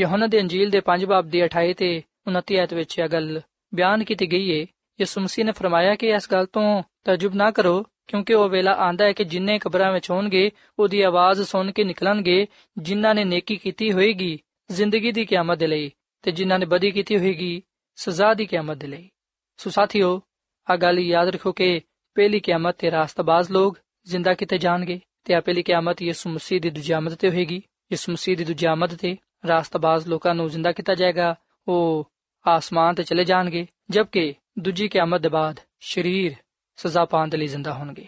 ਯਹੋਨਾ 0.00 0.26
ਦੇ 0.26 0.40
ਅੰਜੀਲ 0.40 0.70
ਦੇ 0.70 0.80
5 0.80 1.04
ਬਾਬ 1.04 1.26
ਦੀ 1.26 1.44
28 1.44 1.74
ਤੇ 1.74 2.02
29 2.26 2.56
ਆਇਤ 2.56 2.74
ਵਿੱਚ 2.74 2.98
ਇਹ 2.98 3.08
ਗੱਲ 3.08 3.40
ਬਿਆਨ 3.74 4.04
ਕੀਤੀ 4.04 4.32
ਗਈ 4.32 4.60
ਹੈ 4.60 4.66
ਯਿਸੂ 5.00 5.20
ਮਸੀਹ 5.20 5.44
ਨੇ 5.44 5.52
ਫਰਮਾਇਆ 5.52 5.94
ਕਿ 5.94 6.08
ਇਸ 6.08 6.32
ਗੱਲ 6.32 6.46
ਤੋਂ 6.46 6.82
ਤਜਬ 7.04 7.34
ਨਾ 7.34 7.50
ਕਰੋ 7.50 7.84
ਕਿਉਂਕਿ 8.12 8.34
ਉਹ 8.34 8.48
ਵੇਲਾ 8.48 8.72
ਆਂਦਾ 8.72 9.04
ਹੈ 9.04 9.12
ਕਿ 9.12 9.24
ਜਿੰਨੇ 9.24 9.58
ਕਬਰਾਂ 9.58 9.92
ਵਿੱਚ 9.92 10.10
ਹੋਣਗੇ, 10.10 10.50
ਉਹਦੀ 10.78 11.02
ਆਵਾਜ਼ 11.02 11.42
ਸੁਣ 11.42 11.72
ਕੇ 11.72 11.84
ਨਿਕਲਣਗੇ, 11.84 12.46
ਜਿਨ੍ਹਾਂ 12.78 13.14
ਨੇ 13.14 13.24
ਨੇਕੀ 13.24 13.56
ਕੀਤੀ 13.56 13.92
ਹੋਏਗੀ 13.92 14.38
ਜ਼ਿੰਦਗੀ 14.70 15.12
ਦੀ 15.12 15.24
ਕਿਆਮਤ 15.24 15.58
ਦੇ 15.58 15.66
ਲਈ 15.66 15.90
ਤੇ 16.22 16.30
ਜਿਨ੍ਹਾਂ 16.30 16.58
ਨੇ 16.58 16.66
ਬਦੀ 16.66 16.90
ਕੀਤੀ 16.90 17.18
ਹੋਏਗੀ 17.18 17.62
ਸਜ਼ਾ 17.96 18.34
ਦੀ 18.34 18.46
ਕਿਆਮਤ 18.46 18.76
ਦੇ 18.76 18.86
ਲਈ। 18.86 19.08
ਸੋ 19.56 19.70
ਸਾਥੀਓ 19.70 20.22
ਆ 20.70 20.76
ਗੱਲ 20.76 20.98
ਯਾਦ 20.98 21.28
ਰੱਖੋ 21.28 21.52
ਕਿ 21.52 21.80
ਪਹਿਲੀ 22.14 22.40
ਕਿਆਮਤ 22.40 22.76
ਤੇ 22.78 22.90
ਰਾਸਤਬਾਜ਼ 22.90 23.50
ਲੋਕ 23.50 23.78
ਜ਼ਿੰਦਾ 24.06 24.34
ਕੀਤੇ 24.34 24.58
ਜਾਣਗੇ 24.58 25.00
ਤੇ 25.24 25.34
ਆ 25.34 25.40
ਪਹਿਲੀ 25.40 25.62
ਕਿਆਮਤ 25.62 26.02
ਯਿਸੂ 26.02 26.30
ਮਸੀਹ 26.30 26.60
ਦੀ 26.60 26.70
ਦੂਜੀ 26.70 26.92
ਆਮਦ 26.92 27.14
ਤੇ 27.14 27.30
ਹੋਏਗੀ। 27.30 27.62
ਯਿਸੂ 27.92 28.12
ਮਸੀਹ 28.12 28.36
ਦੀ 28.36 28.44
ਦੂਜੀ 28.44 28.66
ਆਮਦ 28.66 28.94
ਤੇ 28.94 29.16
ਰਾਸਤਬਾਜ਼ 29.48 30.08
ਲੋਕਾਂ 30.08 30.34
ਨੂੰ 30.34 30.48
ਜ਼ਿੰਦਾ 30.48 30.72
ਕੀਤਾ 30.72 30.94
ਜਾਏਗਾ, 30.94 31.34
ਉਹ 31.68 32.10
ਆਸਮਾਨ 32.46 32.94
ਤੇ 32.94 33.02
ਚਲੇ 33.02 33.24
ਜਾਣਗੇ, 33.24 33.66
ਜਦਕਿ 33.90 34.34
ਦੂਜੀ 34.58 34.88
ਕਿਆਮਤ 34.88 35.20
ਦੇ 35.20 35.28
ਬਾਅਦ 35.28 35.60
ਸ਼ਰੀਰ 35.80 36.34
ਸਜ਼ਾ 36.76 37.04
ਪਾਉਣ 37.04 37.28
ਦੇ 37.28 37.36
ਲਈ 37.36 37.46
ਜ਼ਿੰਦਾ 37.46 37.74
ਹੋਣਗੇ 37.74 38.06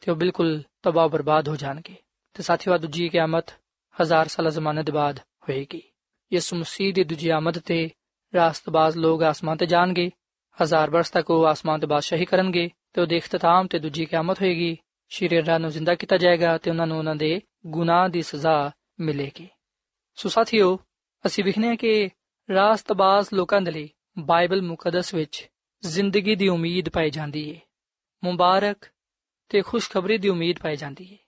ਤੇ 0.00 0.10
ਉਹ 0.10 0.16
ਬਿਲਕੁਲ 0.16 0.62
ਤਬਾਹ 0.82 1.08
ਬਰਬਾਦ 1.08 1.48
ਹੋ 1.48 1.56
ਜਾਣਗੇ। 1.56 1.96
ਤੇ 2.34 2.42
ਸਾਥੀਓ 2.42 2.78
ਦੂਜੀ 2.78 3.08
ਕਿਆਮਤ 3.08 3.46
ਹਜ਼ਾਰ 4.02 4.28
ਸਾਲ 4.28 4.50
ਜ਼ਮਾਨੇ 4.50 4.82
ਦੇ 4.82 4.92
ਬਾਅਦ 4.92 5.18
ਹੋਏਗੀ। 5.18 5.82
ਯਿਸੂ 6.32 6.56
ਮਸੀਹ 6.56 6.94
ਦੀ 6.94 7.04
ਦੂਜੀ 7.04 7.28
ਆਮਦ 7.28 7.58
ਤੇ 7.58 7.90
ਰਾਸਤਬਾਜ਼ 8.34 8.96
ਲੋਕ 8.96 9.22
ਆਸਮਾਨ 9.22 9.56
ਤੇ 9.56 9.66
ਜਾਣਗੇ, 9.66 10.10
ਹਜ਼ਾਰ 10.62 10.90
ਬਰਸ 10.90 11.10
ਤੱਕ 11.10 11.30
ਉਹ 11.30 11.46
ਆਸਮਾਨ 11.46 11.80
ਤੇ 11.80 11.86
ਬਾਦਸ਼ਾਹੀ 11.86 12.24
ਕਰਨਗੇ 12.24 12.70
ਤੇ 12.92 13.00
ਉਹਦੇ 13.00 13.16
ਇਖਤਤਾਮ 13.16 13.66
ਤੇ 13.66 13.78
ਦੂਜੀ 13.78 14.04
ਕਿਆਮਤ 14.04 14.42
ਹੋਏਗੀ। 14.42 14.78
ਸ਼ਰੀਰਾਂ 15.08 15.60
ਨੂੰ 15.60 15.70
ਜ਼ਿੰਦਾ 15.70 15.94
ਕੀਤਾ 15.94 16.16
ਜਾਏਗਾ 16.16 16.58
ਤੇ 16.58 16.70
ਉਹਨਾਂ 16.70 16.86
ਨੂੰ 16.86 16.98
ਉਹਨਾਂ 16.98 17.16
ਦੇ 17.16 17.40
ਗੁਨਾਹ 17.66 18.08
ਦੀ 18.08 18.22
ਸਜ਼ਾ 18.22 18.70
ਮਿਲੇਗੀ। 19.00 19.48
ਸੋ 20.14 20.28
ਸਾਥੀਓ, 20.28 20.78
ਅਸੀਂ 21.26 21.44
ਵਿਖਨੇ 21.44 21.76
ਕਿ 21.76 22.08
ਰਾਸਤਬਾਜ਼ 22.54 23.26
ਲੋਕਾਂ 23.34 23.60
ਦੇ 23.60 23.70
ਲਈ 23.70 23.90
ਬਾਈਬਲ 24.18 24.62
ਮੁਕੱਦਸ 24.62 25.14
ਵਿੱਚ 25.14 25.50
ਜ਼ਿੰਦਗੀ 25.84 26.34
ਦੀ 26.34 26.48
ਉਮੀਦ 26.48 26.88
ਪਾਈ 26.88 27.10
ਜਾਂਦੀ 27.10 27.54
ਹੈ 27.54 27.60
ਮੁਬਾਰਕ 28.24 28.76
ਤੇ 29.48 29.62
ਖੁਸ਼ਖਬਰੀ 29.62 30.18
ਦੀ 30.18 30.28
ਉਮੀਦ 30.28 30.58
ਪਾਈ 30.58 30.76
ਜਾਂਦੀ 30.76 31.12
ਹੈ 31.12 31.18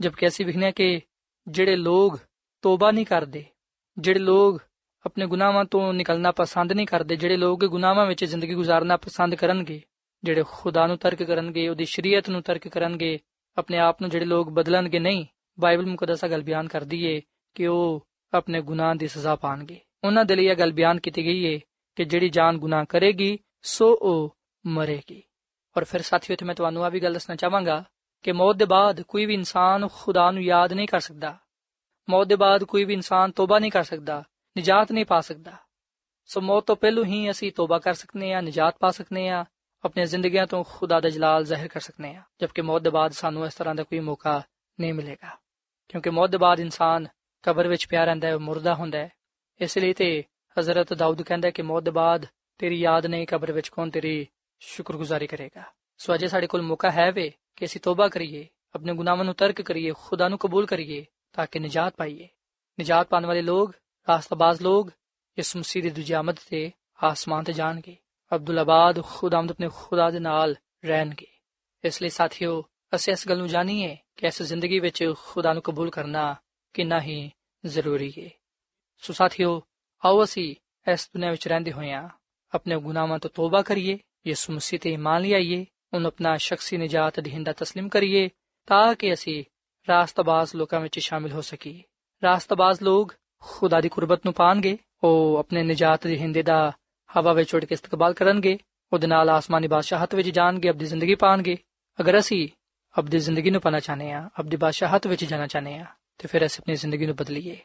ਜਦਕਿ 0.00 0.26
ਅਸੀਂ 0.26 0.46
ਵਿਖਨੇ 0.46 0.72
ਕਿ 0.72 1.00
ਜਿਹੜੇ 1.48 1.76
ਲੋਗ 1.76 2.16
ਤੋਬਾ 2.62 2.90
ਨਹੀਂ 2.90 3.06
ਕਰਦੇ, 3.06 3.44
ਜਿਹੜੇ 3.98 4.20
ਲੋਗ 4.20 4.58
ਆਪਣੇ 5.06 5.26
ਗੁਨਾਹਾਂ 5.26 5.64
ਤੋਂ 5.64 5.92
ਨਿਕਲਣਾ 5.92 6.32
ਪਸੰਦ 6.32 6.72
ਨਹੀਂ 6.72 6.86
ਕਰਦੇ, 6.86 7.16
ਜਿਹੜੇ 7.16 7.36
ਲੋਕ 7.36 7.64
ਗੁਨਾਹਾਂ 7.64 8.06
ਵਿੱਚ 8.06 8.24
ਜ਼ਿੰਦਗੀ 8.24 8.54
گزارਣਾ 8.54 8.96
ਪਸੰਦ 8.96 9.34
ਕਰਨਗੇ, 9.34 9.82
ਜਿਹੜੇ 10.24 10.44
ਖੁਦਾ 10.50 10.86
ਨੂੰ 10.86 10.98
ਤਰਕ 10.98 11.22
ਕਰਨਗੇ, 11.22 11.68
ਉਹਦੀ 11.68 11.84
ਸ਼ਰੀਅਤ 11.84 12.30
ਨੂੰ 12.30 12.42
ਤਰਕ 12.42 12.68
ਕਰਨਗੇ, 12.68 13.18
ਆਪਣੇ 13.58 13.78
ਆਪ 13.78 14.00
ਨੂੰ 14.00 14.10
ਜਿਹੜੇ 14.10 14.26
ਲੋਕ 14.26 14.50
ਬਦਲਣਗੇ 14.50 14.98
ਨਹੀਂ, 14.98 15.26
ਬਾਈਬਲ 15.60 15.86
ਮੁਕੱਦਸਾ 15.86 16.28
ਗੱਲ 16.28 16.42
ਬਿਆਨ 16.42 16.68
ਕਰਦੀ 16.68 17.04
ਏ 17.04 17.22
ਕਿ 17.54 17.66
ਉਹ 17.66 18.06
ਆਪਣੇ 18.34 18.62
ਗੁਨਾਹ 18.62 18.94
ਦੀ 18.94 19.08
ਸਜ਼ਾ 19.08 19.36
ਪਾਣਗੇ। 19.36 19.80
ਉਹਨਾਂ 20.04 20.24
ਦੇ 20.24 20.36
ਲਈ 20.36 20.46
ਇਹ 20.46 20.56
ਗੱਲ 20.56 20.72
ਬਿਆਨ 20.72 21.00
ਕੀਤੀ 21.00 21.24
ਗਈ 21.24 21.44
ਏ 21.44 21.60
ਕਿ 21.96 22.04
ਜਿਹੜੀ 22.04 22.28
ਜਾਨ 22.28 22.58
ਗੁਨਾਹ 22.58 22.84
ਕਰੇਗੀ, 22.84 23.38
ਸੋ 23.62 23.98
ਉਹ 24.02 24.36
ਮਰੇਗੀ। 24.66 25.22
ਔਰ 25.76 25.84
ਫਿਰ 25.84 26.02
ਸਾਥੀਓ 26.02 26.36
ਤੇ 26.36 26.44
ਮੈਂ 26.44 26.54
ਤੁਹਾਨੂੰ 26.54 26.84
ਆ 26.84 26.88
ਵੀ 26.88 27.00
ਗੱਲ 27.00 27.12
ਦੱਸਣਾ 27.12 27.36
ਚਾਹਾਂਗਾ 27.36 27.84
ਕਿ 28.22 28.32
ਮੌਤ 28.32 28.56
ਦੇ 28.56 28.64
ਬਾਅਦ 28.64 29.00
ਕੋਈ 29.00 29.26
ਵੀ 29.26 29.34
ਇਨਸਾਨ 29.34 29.88
ਖੁਦਾ 29.94 30.30
ਨੂੰ 30.30 30.42
ਯਾਦ 30.42 30.72
ਨਹੀਂ 30.72 30.88
ਕਰ 30.88 31.00
ਸਕਦਾ। 31.00 31.36
ਮੌਤ 32.10 32.26
ਦੇ 32.26 32.36
ਬਾਅਦ 32.36 32.64
ਕੋਈ 32.64 32.84
ਵੀ 32.84 32.92
ਇਨਸਾਨ 32.92 33.30
ਤੋਬਾ 33.30 33.58
ਨਹੀਂ 33.58 33.70
ਕਰ 33.70 33.84
ਸਕਦਾ, 33.84 34.22
ਨਜਾਤ 34.58 34.92
ਨਹੀਂ 34.92 35.04
ਪਾ 35.04 35.20
ਸਕਦਾ। 35.20 35.52
ਸੋ 36.26 36.40
ਮੌਤ 36.40 36.66
ਤੋਂ 36.66 36.76
ਪਹਿਲੂ 36.76 37.04
ਹੀ 37.04 37.30
ਅਸੀਂ 37.30 37.52
ਤੋਬਾ 37.52 37.78
ਕਰ 37.78 37.94
ਸਕਨੇ 37.94 38.32
ਆ 38.32 38.40
ਨਜਾਤ 38.40 38.76
ਪਾ 38.80 38.90
ਸਕਨੇ 38.90 39.28
ਆ 39.28 39.44
ਆਪਣੀ 39.84 40.04
ਜ਼ਿੰਦਗੀਆਂ 40.06 40.46
ਤੋਂ 40.46 40.64
ਖੁਦਾ 40.68 41.00
ਦਾ 41.00 41.08
ਜਲਾਲ 41.08 41.44
ਜ਼ਾਹਿਰ 41.44 41.68
ਕਰ 41.68 41.80
ਸਕਨੇ 41.80 42.14
ਆ 42.14 42.22
ਜਦਕਿ 42.40 42.62
ਮੌਤ 42.62 42.82
ਦੇ 42.82 42.90
ਬਾਅਦ 42.90 43.12
ਸਾਨੂੰ 43.12 43.46
ਇਸ 43.46 43.54
ਤਰ੍ਹਾਂ 43.54 43.74
ਦਾ 43.74 43.82
ਕੋਈ 43.82 43.98
ਮੌਕਾ 43.98 44.42
ਨਹੀਂ 44.80 44.94
ਮਿਲੇਗਾ। 44.94 45.36
ਕਿਉਂਕਿ 45.88 46.10
ਮੌਤ 46.10 46.30
ਦੇ 46.30 46.36
ਬਾਅਦ 46.36 46.60
ਇਨਸਾਨ 46.60 47.06
ਕਬਰ 47.42 47.68
ਵਿੱਚ 47.68 47.86
ਪਿਆ 47.88 48.04
ਰਹਿੰਦਾ 48.04 48.28
ਹੈ 48.28 48.36
ਮੁਰਦਾ 48.38 48.74
ਹੁੰਦਾ 48.74 48.98
ਹੈ। 48.98 49.12
ਇਸ 49.60 49.78
ਲਈ 49.78 49.92
ਤੇ 49.92 50.24
ਹਜ਼ਰਤ 50.58 50.94
ਦਾਊਦ 50.94 51.22
ਕਹਿੰਦਾ 51.22 51.50
ਕਿ 51.50 51.62
ਮੌਤ 51.62 51.82
ਦੇ 51.82 51.90
ਬਾਅਦ 51.90 52.26
ਤੇਰੀ 52.58 52.80
ਯਾਦ 52.80 53.06
ਨਹੀਂ, 53.06 53.26
ਕਬਰ 53.26 53.52
ਵਿੱਚ 53.52 53.68
ਕੌਣ 53.68 53.90
ਤੇਰੀ 53.90 54.26
ਸ਼ੁਕਰਗੁਜ਼ਾਰੀ 54.62 55.26
ਕਰੇਗਾ 55.26 55.64
ਸੋ 56.00 56.14
ਅਜੇ 56.14 56.28
ਸਾਡੇ 56.28 56.46
ਕੋਲ 56.46 56.62
ਮੌਕਾ 56.62 56.90
ਹੈ 56.90 57.10
ਵੇ 57.10 57.30
ਕਿ 57.56 57.64
ਅਸੀਂ 57.64 57.80
ਤੋਬਾ 57.80 58.08
ਕਰੀਏ 58.08 58.46
ਆਪਣੇ 58.74 58.94
ਗੁਨਾਹਾਂ 58.94 59.24
ਨੂੰ 59.24 59.34
ਤਰਕ 59.34 59.60
ਕਰੀਏ 59.62 59.92
ਖੁਦਾ 59.98 60.28
ਨੂੰ 60.28 60.38
ਕਬੂਲ 60.38 60.66
ਕਰੀਏ 60.66 61.04
ਤਾਂ 61.32 61.46
ਕਿ 61.46 61.58
ਨਜਾਤ 61.58 61.94
ਪਾਈਏ 61.96 62.28
ਨਜਾਤ 62.78 63.08
ਪਾਣ 63.08 63.26
ਵਾਲੇ 63.26 63.42
ਲੋਕ 63.42 63.74
ਰਾਸਤਾਬਾਜ਼ 64.08 64.62
ਲੋਕ 64.62 64.90
ਇਸ 65.38 65.56
ਮਸੀਹ 65.56 65.82
ਦੀ 65.82 65.90
ਦੂਜੀ 65.90 66.12
ਆਮਦ 66.12 66.38
ਤੇ 66.50 66.70
ਆਸਮਾਨ 67.02 67.44
ਤੇ 67.44 67.52
ਜਾਣਗੇ 67.52 67.96
ਅਬਦੁੱਲਾਬਾਦ 68.32 69.00
ਖੁਦਾਮਦ 69.02 69.50
ਆਪਣੇ 69.50 69.68
ਖੁਦਾ 69.68 70.10
ਦੇ 70.10 70.18
ਨਾਲ 70.18 70.54
ਰਹਿਣਗੇ 70.84 71.26
ਇਸ 71.84 72.02
ਲਈ 72.02 72.08
ਸਾਥੀਓ 72.08 72.62
ਅਸੀਂ 72.94 73.12
ਇਸ 73.12 73.28
ਗੱਲ 73.28 73.38
ਨੂੰ 73.38 73.48
ਜਾਣੀਏ 73.48 73.96
ਕਿ 74.16 74.26
ਇਸ 74.26 74.42
ਜ਼ਿੰਦਗੀ 74.42 74.78
ਵਿੱਚ 74.78 75.04
ਖੁਦਾ 75.18 75.52
ਨੂੰ 75.52 75.62
ਕਬੂਲ 75.62 75.90
ਕਰਨਾ 75.90 76.34
ਕਿੰਨਾ 76.74 77.00
ਹੀ 77.00 77.30
ਜ਼ਰੂਰੀ 77.64 78.12
ਹੈ 78.18 78.28
ਸੋ 79.02 79.12
ਸਾਥੀਓ 79.12 79.60
ਆਓ 80.02 80.22
ਅਸੀਂ 80.24 80.54
ਇਸ 80.86 81.08
ਦੁਨੀਆਂ 81.14 81.30
ਵਿੱਚ 81.30 81.46
ਰਹਿੰਦੇ 81.48 81.72
ਹੋਇਆਂ 81.72 82.08
ਆਪਣੇ 82.52 82.76
ਗੁਨਾਹਾਂ 82.76 83.18
ਤੋਂ 83.18 83.30
ਤੋਬਾ 83.30 83.62
ਕਰੀਏ 83.62 83.98
ਯਿਸੂ 84.27 84.53
ਮਸੀਹ 84.53 84.79
ਤੇ 84.79 84.93
ਇਮਾਨ 84.93 85.21
ਲਿਆਈਏ 85.21 85.65
ਉਹਨੂੰ 85.93 86.07
ਆਪਣਾ 86.07 86.35
ਸ਼ਖਸੀ 86.37 86.77
ਨਜਾਤ 86.77 87.19
ਦੇਹਿੰਦਾ 87.19 87.51
تسلیم 87.51 87.87
ਕਰੀਏ 87.89 88.29
ਤਾਂ 88.67 88.95
ਕਿ 88.95 89.13
ਅਸੀਂ 89.13 89.43
ਰਾਸਤਬਾਜ਼ 89.87 90.55
ਲੋਕਾਂ 90.55 90.79
ਵਿੱਚ 90.79 90.99
ਸ਼ਾਮਿਲ 90.99 91.31
ਹੋ 91.31 91.41
ਸਕੀਏ 91.41 91.81
ਰਾਸਤਬਾਜ਼ 92.23 92.81
ਲੋਕ 92.83 93.13
ਖੁਦਾ 93.43 93.81
ਦੀ 93.81 93.89
ਕੁਰਬਤ 93.89 94.25
ਨੂੰ 94.25 94.33
ਪਾਣਗੇ 94.33 94.77
ਉਹ 95.03 95.37
ਆਪਣੇ 95.37 95.63
ਨਜਾਤ 95.63 96.07
ਦੇਹਿੰਦੇ 96.07 96.43
ਦਾ 96.43 96.71
ਹਵਾ 97.09 97.33
ਵਿੱਚ 97.33 97.55
ਉੱਡ 97.55 97.65
ਕੇ 97.65 97.73
ਇਸਤਕਬਾਲ 97.73 98.13
ਕਰਨਗੇ 98.13 98.57
ਉਹਦੇ 98.91 99.07
ਨਾਲ 99.07 99.29
ਆਸਮਾਨੀ 99.29 99.67
ਬਾਦਸ਼ਾਹਤ 99.67 100.15
ਵਿੱਚ 100.15 100.29
ਜਾਣਗੇ 100.29 100.69
ਆਪਣੀ 100.69 100.85
ਜ਼ਿੰਦਗੀ 100.85 101.15
ਪਾਣਗੇ 101.15 101.57
ਅਗਰ 101.99 102.19
ਅਸੀਂ 102.19 102.47
ਆਪਣੀ 102.95 103.19
ਜ਼ਿੰਦਗੀ 103.19 103.49
ਨੂੰ 103.49 103.61
ਪਾਣਾ 103.61 103.79
ਚਾਹਨੇ 103.79 104.11
ਆ 104.11 104.29
ਆਪਣੀ 104.39 104.55
ਬਾਦਸ਼ਾਹਤ 104.55 105.07
ਵਿੱਚ 105.07 105.23
ਜਾਣਾ 105.25 105.47
ਚਾਹਨੇ 105.47 105.77
ਆ 105.79 105.85
ਤੇ 106.17 106.27
ਫਿਰ 106.27 106.45
ਅਸੀਂ 106.45 106.61
ਆਪਣੀ 106.61 106.75
ਜ਼ਿੰਦਗੀ 106.75 107.05
ਨੂੰ 107.05 107.15
ਬਦਲੀਏ 107.15 107.57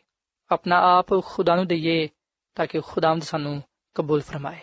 ਆਪਣਾ 0.51 0.79
ਆਪ 0.97 1.15
ਖੁਦਾ 1.25 1.55
ਨੂੰ 1.57 1.67
ਦਈਏ 1.67 2.09
ਤਾਂ 2.57 2.67
ਕਿ 2.67 2.81
ਖੁਦਾਵੰਦ 2.81 3.23
ਸਾਨੂੰ 3.23 3.63
ਕਬੂਲ 3.97 4.21
ਫਰਮਾਏ 4.21 4.61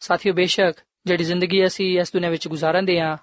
ਸਾਥੀਓ 0.00 0.32
ਬੇਸ਼ੱਕ 0.32 0.80
ਜਿਹੜੀ 1.05 1.23
ਜ਼ਿੰਦਗੀ 1.23 1.65
ਅਸੀਂ 1.67 1.99
ਇਸ 1.99 2.13
ਦੁਨੀਆਂ 2.13 2.31
ਵਿੱਚ 2.31 2.47
ਗੁਜ਼ਾਰਦੇ 2.47 2.99
ਆ 2.99 3.17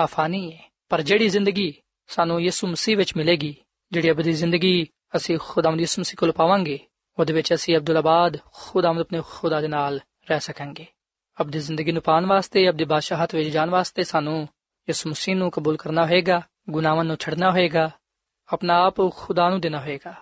ਆਫਾਨੀ 0.00 0.52
ਹੈ। 0.52 0.70
ਪਰ 0.88 1.02
ਜਿਹੜੀ 1.02 1.28
ਜ਼ਿੰਦਗੀ 1.28 1.74
ਸਾਨੂੰ 2.06 2.40
ਯਿਸੂ 2.40 2.66
ਮਸੀਹ 2.66 2.96
ਵਿੱਚ 2.96 3.16
ਮਿਲੇਗੀ, 3.16 3.56
ਜਿਹੜੀ 3.92 4.10
ਅਬਦੀ 4.10 4.32
ਜ਼ਿੰਦਗੀ 4.32 4.86
ਅਸੀਂ 5.16 5.38
ਖੁਦਾਵੰਦ 5.42 5.80
ਯਿਸੂ 5.80 6.00
ਮਸੀਹ 6.00 6.16
ਕੋਲ 6.16 6.32
ਪਾਵਾਂਗੇ, 6.32 6.78
ਉਹਦੇ 7.18 7.32
ਵਿੱਚ 7.32 7.54
ਅਸੀਂ 7.54 7.76
ਅਬਦੁੱਲਾਬਾਦ 7.76 8.36
ਖੁਦਾਵੰਦ 8.52 9.00
ਆਪਣੇ 9.00 9.22
ਖੁਦਾ 9.28 9.60
ਦੇ 9.60 9.68
ਨਾਲ 9.68 10.00
ਰਹਿ 10.30 10.40
ਸਕਾਂਗੇ। 10.40 10.86
ਅਬਦੀ 11.40 11.58
ਜ਼ਿੰਦਗੀ 11.58 11.92
ਨੂੰ 11.92 12.02
ਪਾਣ 12.02 12.26
ਵਾਸਤੇ, 12.26 12.68
ਅਬਦੀ 12.68 12.84
ਬਾਦਸ਼ਾਹਤ 12.84 13.34
ਵਿੱਚ 13.34 13.48
ਜਾਣ 13.48 13.70
ਵਾਸਤੇ 13.70 14.04
ਸਾਨੂੰ 14.04 14.48
ਯਿਸੂ 14.88 15.10
ਮਸੀਹ 15.10 15.36
ਨੂੰ 15.36 15.50
ਕਬੂਲ 15.50 15.76
ਕਰਨਾ 15.76 16.06
ਹੋਏਗਾ, 16.06 16.42
ਗੁਨਾਹਾਂ 16.70 17.04
ਨੂੰ 17.04 17.16
ਛੱਡਣਾ 17.16 17.50
ਹੋਏਗਾ, 17.50 17.90
ਆਪਣਾ 18.52 18.84
ਆਪ 18.84 18.94
ਖੁਦਾ 19.16 19.50
ਨੂੰ 19.50 19.60
ਦੇਣਾ 19.60 19.80
ਹੋਏਗਾ, 19.80 20.14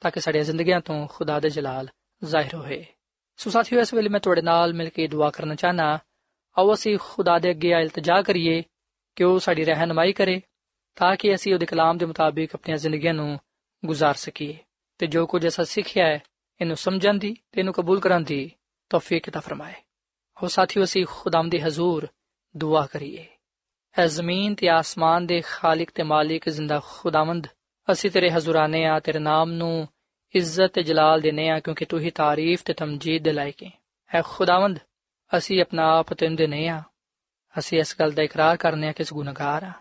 ਤਾਂ 0.00 0.10
ਕਿ 0.10 0.20
ਸਾਡੀਆਂ 0.20 0.44
ਜ਼ਿੰਦਗੀਆਂ 0.44 0.80
ਤੋਂ 0.80 1.06
ਖੁਦਾ 1.06 1.40
ਦਾ 1.40 1.48
ਜਲਾਲ 1.48 1.88
ਜ਼ਾਹਿਰ 2.24 2.54
ਹੋਏ। 2.54 2.86
ਸੋ 3.36 3.50
ਸਾਥੀਓ, 3.50 3.80
ਇਸ 3.80 3.94
ਵੇਲੇ 3.94 4.08
ਮੈਂ 4.08 4.20
ਤੁਹਾਡੇ 4.20 4.42
ਨਾਲ 4.42 4.74
ਮਿਲ 4.74 4.88
ਕੇ 4.88 5.06
ਦੁਆ 5.06 5.30
ਕਰਨਾ 5.30 5.54
ਚਾਹਨਾ 5.54 5.98
ਆਓ 6.57 6.73
ਅਸੀਂ 6.73 6.97
ਖੁਦਾ 7.01 7.37
ਦੇ 7.39 7.51
ਅੱਗੇ 7.51 7.69
ਇਲਤਜਾ 7.71 8.21
ਕਰੀਏ 8.21 8.61
ਕਿ 9.17 9.23
ਉਹ 9.23 9.39
ਸਾਡੀ 9.39 9.65
ਰਹਿਨਮਾਈ 9.65 10.13
ਕਰੇ 10.13 10.41
ਤਾਂ 10.97 11.15
ਕਿ 11.15 11.33
ਅਸੀਂ 11.35 11.53
ਉਹਦੇ 11.53 11.65
ਕਲਾਮ 11.65 11.97
ਦੇ 11.97 12.05
ਮੁਤਾਬਿਕ 12.05 12.55
ਆਪਣੀਆਂ 12.55 12.77
ਜ਼ਿੰਦਗੀਆਂ 12.77 13.13
ਨੂੰ 13.13 13.37
ਗੁਜ਼ਾਰ 13.83 14.13
ਸਕੀਏ 14.13 14.57
ਤੇ 14.99 15.07
ਜੋ 15.07 15.25
ਕੁਝ 15.25 15.47
ਅਸਾਂ 15.47 15.65
ਸਿੱਖਿਆ 15.65 16.05
ਹੈ 16.07 16.19
ਇਹਨੂੰ 16.61 16.77
ਸਮਝਣ 16.77 17.17
ਦੀ 17.17 17.33
ਤੇ 17.51 17.59
ਇਹਨੂੰ 17.59 17.73
ਕਬੂਲ 17.73 17.99
ਕਰਨ 17.99 18.23
ਦੀ 18.23 18.49
ਤੌਫੀਕ 18.91 19.29
عطا 19.29 19.41
ਫਰਮਾਏ 19.41 19.73
ਹੋ 20.37 20.47
ਸਾਥੀਓ 20.47 20.83
ਅਸੀਂ 20.83 21.05
ਖੁਦਾਮ 21.05 21.49
ਦੇ 21.49 21.61
ਹਜ਼ੂਰ 21.61 22.07
ਦੁਆ 22.55 22.85
ਕਰੀਏ 22.85 23.25
ਐ 23.95 24.05
ਜ਼ਮੀਨ 24.07 24.55
ਤੇ 24.55 24.69
ਆਸਮਾਨ 24.69 25.25
ਦੇ 25.25 25.41
ਖਾਲਕ 25.41 25.91
ਤੇ 25.91 26.03
ਮਾਲਿਕ 26.03 26.49
ਜ਼ਿੰਦਾ 26.49 26.79
ਖੁਦਾਵੰਦ 26.85 27.47
ਅਸੀਂ 27.87 28.11
ਤੇਰੇ 28.11 28.29
ਹਜ਼ੂਰਾਨੇ 28.29 28.85
ਆ 28.85 28.99
ਤੇਰੇ 28.99 29.19
ਨਾਮ 29.19 29.51
ਨੂੰ 29.51 29.87
ਇੱਜ਼ਤ 30.33 30.73
ਤੇ 30.73 30.83
ਜਲਾਲ 30.83 31.21
ਦੇਨੇ 31.21 31.49
ਆ 31.49 31.59
ਕਿਉਂਕਿ 31.59 31.85
ਤੂੰ 31.85 31.99
ਹੀ 31.99 32.09
ਤਾਰੀਫ 32.09 32.63
ਤੇ 32.63 32.73
ਤਮਜੀਦ 32.73 33.23
ਦੇ 33.23 33.31
ਲਾਇਕ 33.31 33.63
ਹੈ 33.63 33.71
ਐ 34.11 34.21
ਖੁਦਾਵੰਦ 34.25 34.79
ਅਸੀਂ 35.30 35.60
ਆਪਣਾ 35.62 35.86
ਆਪ 35.98 36.12
ਤੈਨੂੰ 36.14 36.36
ਦੇਨੇ 36.36 36.66
ਆ 36.68 36.82
ਅਸੀਂ 37.54 37.78
ਇਸ 37.80 37.94
ਗੱਲ 38.00 38.10
ਦਾ 38.12 38.22
ਇਕਰਾਰ 38.22 38.56
ਕਰਨੇ 38.56 38.88
ਆ 38.88 38.92
ਕਿ 38.92 39.02
ਅਸੀਂ 39.02 39.16
ਗੁਨਾਹਗਾਰ 39.16 39.62
ਆ 39.64 39.72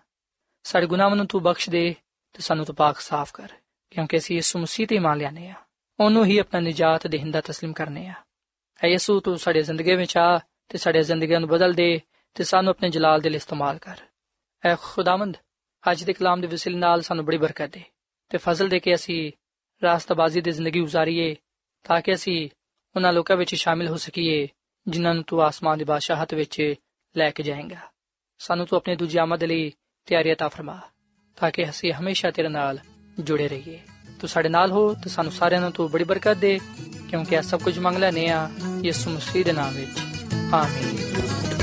ਸਾਡੇ 0.66 0.88
ਗੁਨਾਹਾਂ 0.88 1.16
ਨੂੰ 1.16 1.26
ਤੂੰ 1.28 1.42
ਬਖਸ਼ 1.44 1.70
ਦੇ 1.70 1.96
ਤੇ 2.36 2.42
ਸਾਨੂੰ 2.42 2.66
ਤੂੰ 2.66 2.76
ਪਾਕ 2.76 3.00
ਸਾਫ਼ 3.00 3.34
ਕਰ, 3.34 3.48
ਕਿਉਂਕਿ 3.92 4.18
ਅਸੀਂ 4.18 4.36
ਯਿਸੂ 4.36 4.60
ਮਸੀਹ 4.60 4.88
ਤੇ 4.88 5.00
ਮੰਨ 5.00 5.18
ਲਿਆਨੇ 5.18 5.50
ਆ 5.50 5.56
ਉਹਨੂੰ 6.00 6.26
ਹੀ 6.26 6.38
ਆਪਣਾ 6.38 6.60
ਨਜਾਤ 6.60 7.08
ਦੇਹਿੰਦਾ 7.08 7.40
تسلیم 7.40 7.74
ਕਰਨੇ 7.74 8.08
ਆ 8.08 8.14
ਐ 8.82 8.88
ਯਿਸੂ, 8.88 9.20
ਤੂੰ 9.20 9.38
ਸਾਡੇ 9.40 9.62
ਜ਼ਿੰਦਗੀ 9.64 9.96
ਵਿੱਚ 9.96 10.18
ਆ 10.18 10.40
ਤੇ 10.70 10.78
ਸਾਡੇ 10.78 11.04
ਜ਼ਿੰਦਗੀਆਂ 11.04 11.40
ਨੂੰ 11.40 11.50
ਬਦਲ 11.50 11.74
ਦੇ 11.74 12.00
ਤੇ 12.36 12.44
ਸਾਨੂੰ 12.44 12.72
ਆਪਣੇ 12.72 12.90
ਜਲਾਲ 12.90 13.22
ਦੇ 13.22 13.30
ਲਈ 13.30 13.36
ਇਸਤੇਮਾਲ 13.36 13.78
ਕਰ। 13.78 14.00
ਐ 14.64 14.76
ਖੁਦਾਵੰਦ, 14.82 15.38
ਅੱਜ 15.84 16.04
ਦੇ 16.04 16.14
ਕਲਾਮ 16.14 16.42
ਦੇ 16.42 16.48
ਵਸਿਲ 16.48 16.78
ਨਾਲ 16.78 17.02
ਸਾਨੂੰ 17.02 17.26
ਬੜੀ 17.26 17.38
ਬਰਕਤ 17.38 17.70
ਦੇ 17.74 17.84
ਤੇ 18.32 18.38
ਫਜ਼ਲ 18.38 18.70
ਦੇ 18.70 18.80
ਕੇ 18.80 18.96
ਅਸੀਂ 18.96 19.32
ਰਾਸਤਾਬਾਜ਼ੀ 19.82 20.42
ਦੀ 20.42 20.52
ਜ਼ਿੰਦਗੀ 20.52 20.82
گزارੀਏ 20.82 21.36
ਤਾਂ 21.86 22.02
ਕਿ 22.02 22.14
ਅਸੀਂ 22.14 22.50
ਉਹਨਾਂ 22.96 23.14
ਲੋਕਾਂ 23.14 23.38
ਵਿੱਚ 23.38 23.56
ਸ਼ਾਮਿਲ 23.56 23.88
ਹੋ 23.88 23.98
ਸਕੀਏ 23.98 24.48
ਜਿਨ੍ਹਾਂ 24.88 25.14
ਨੂੰ 25.14 25.24
ਤੂੰ 25.24 25.42
ਆਸਮਾਨ 25.42 25.78
ਦੀ 25.78 25.84
ਬਾਦਸ਼ਾਹਤ 25.84 26.34
ਵਿੱਚ 26.34 26.74
ਲੈ 27.18 27.32
ਕੇ 27.32 27.44
ਜਾਏਂਗਾ। 27.44 27.78
ਸਾਨੂੰ 28.40 28.68
ਤੂੰ 28.68 28.78
ਆਪਣੇ 28.78 28.96
ਦੂਜੀ 28.96 29.18
ਆਮਦ 29.18 29.44
ਲਈ 29.44 29.72
ਤਿਆਰੀਆਂ 30.06 30.36
ਤਾ 30.36 30.48
ਫਰਮਾ, 30.48 30.82
ਤਾਂ 31.36 31.52
ਕਿ 31.52 31.70
ਅਸੀਂ 31.70 31.94
ਹਮੇਸ਼ਾ 31.94 32.32
ਤੇਰੇ 32.32 32.48
ਨਾਲ 32.48 32.80
ਜੁੜੇ 33.20 33.48
ਰਹੀਏ। 33.48 33.80
ਤੂੰ 34.20 34.28
ਸਾਡੇ 34.28 34.50
ਨਾਲ 34.50 34.72
ਹੋ, 34.72 34.94
ਤੇ 34.94 35.10
ਸਾਨੂੰ 35.10 35.32
ਸਾਰਿਆਂ 35.32 35.62
ਨੂੰ 35.62 35.72
ਤੂੰ 35.72 35.92
ਬੜੀ 35.92 36.04
ਬਰਕਤ 36.04 36.38
ਦੇ, 36.38 36.60
ਕਿਉਂਕਿ 37.10 37.36
ਇਹ 37.36 37.42
ਸਭ 37.42 37.60
ਕੁਝ 37.62 37.80
ਮੰਗ 37.80 37.98
ਲੈਨੇ 37.98 38.28
ਆ 38.28 38.50
ਯਿਸੂ 38.84 39.10
ਮਸੀਹ 39.10 39.46
ਦੇ 39.46 39.52
ਨਾਮ 39.52 39.74
ਵਿੱਚ। 39.74 40.00
ਆਮੀਨ। 40.54 41.63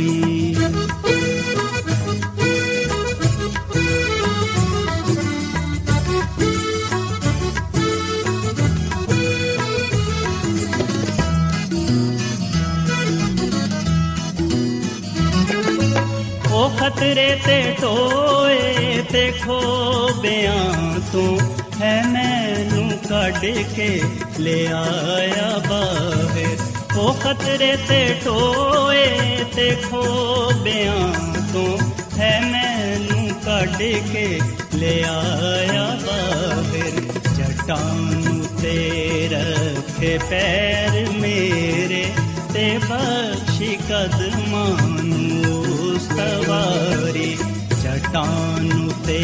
ਉਹ 17.01 17.07
ਖਤਰੇ 17.07 17.35
ਤੇ 17.45 17.75
ਟੋਏ 17.81 19.01
ਤੇ 19.11 19.33
ਖੋਬਿਆਂ 19.45 21.01
ਤੂੰ 21.11 21.39
ਹੈ 21.81 22.03
ਮੈਨੂੰ 22.07 22.89
ਕੱਢ 23.09 23.37
ਕੇ 23.75 24.01
ਲੈ 24.39 24.65
ਆਇਆ 24.67 25.61
ਬਾਹਰ। 25.69 26.97
ਉਹ 26.97 27.13
ਖਤਰੇ 27.13 27.77
ਤੇ 27.89 28.15
ਟੋਏ 28.25 29.05
ਤੇ 29.55 29.75
ਖੋਬਿਆਂ 29.89 31.13
ਤੂੰ 31.53 31.79
ਹੈ 32.19 32.39
ਮੈਨੂੰ 32.41 33.27
ਕੱਢ 33.45 33.75
ਕੇ 34.13 34.39
ਲੈ 34.75 35.01
ਆਇਆ 35.03 35.97
ਬਾਹਰ 36.05 37.01
ਚਟਾਨ 37.37 38.43
ਤੇ 38.61 39.29
ਰੱਖੇ 39.31 40.17
ਪੈਰ 40.29 41.09
ਮੇਰੇ 41.11 42.05
ਤੇ 42.53 42.77
ਬਖਸ਼ੀ 42.77 43.20
ਚਟਾਨ 48.11 48.89
ਤੇ 49.05 49.19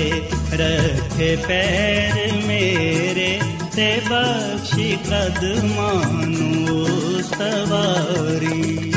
ਰੱਖੇ 0.54 1.36
ਪੈਰ 1.47 2.32
ਮੇਰੇ 2.45 3.39
ਤੇ 3.76 3.89
ਬਖਸ਼ੀ 4.10 4.97
ਕਦਮਾਂ 5.06 5.93
ਨੂੰ 6.26 6.86
ਸਵਾਰੀ 7.23 8.91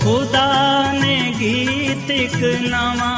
ਖੁਦਾ 0.00 0.92
ਨੇ 0.92 1.16
ਗੀ 1.40 1.94
ਨਵਾਂ 2.62 3.17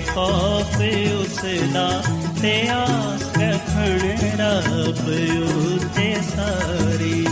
ਮੰਨਣਗੇ 0.00 0.12
ਖੌਫ 0.14 0.80
ਉਸ 1.20 1.40
ਦਾ 1.74 2.02
ਤੇ 2.42 2.68
ਆਸ 2.68 3.22
ਰਖਣ 3.36 3.98
ਰੱਬ 4.40 5.08
ਉਤੇ 5.42 6.14
ਸਾਰੀ 6.36 7.24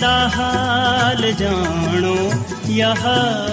ਦਾ 0.00 0.28
ਹਾਲ 0.28 1.32
ਜਾਣੋ 1.32 2.16
ਯਹਵਾਯੂ 2.68 3.47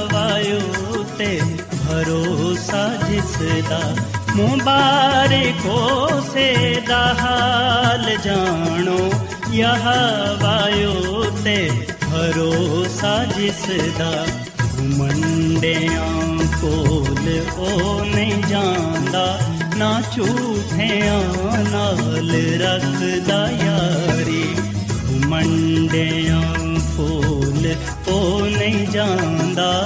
ਤੇ 1.17 1.39
ਭਰੋਸਾ 1.71 2.88
ਜਿਸ 3.10 3.38
ਦਾ 3.69 3.95
ਮੁਬਾਰਕੋ 4.36 6.10
ਸੇ 6.34 6.82
ਦਾ 6.88 7.15
ਹਾਲ 7.21 8.17
ਜਾਣੋ 8.23 9.12
ਯਹਵਾਯੂ 9.54 11.23
ਤੇ 11.43 11.71
ਭਰੋਸਾ 12.12 13.25
ਜਿਸ 13.25 13.65
ਦਾ 13.99 14.25
ਮੰਡਿਆਂ 14.82 16.38
ਕੋਲ 16.62 17.39
ਉਹ 17.58 18.06
ਨਹੀਂ 18.06 18.41
ਜਾਂਦਾ, 18.49 19.39
ਨਾ 19.78 20.01
ਝੂਠਿਆਂ 20.15 21.21
ਨਾਲ 21.71 22.32
ਰੱਖਦਾ 22.62 23.49
ਯਾਰੀ। 23.51 24.43
ਮੰਡਿਆਂ 25.28 26.41
ਫੂਲ 26.95 27.75
ਉਹ 28.08 28.45
ਨਹੀਂ 28.45 28.88
ਜਾਂਦਾ 28.88 29.86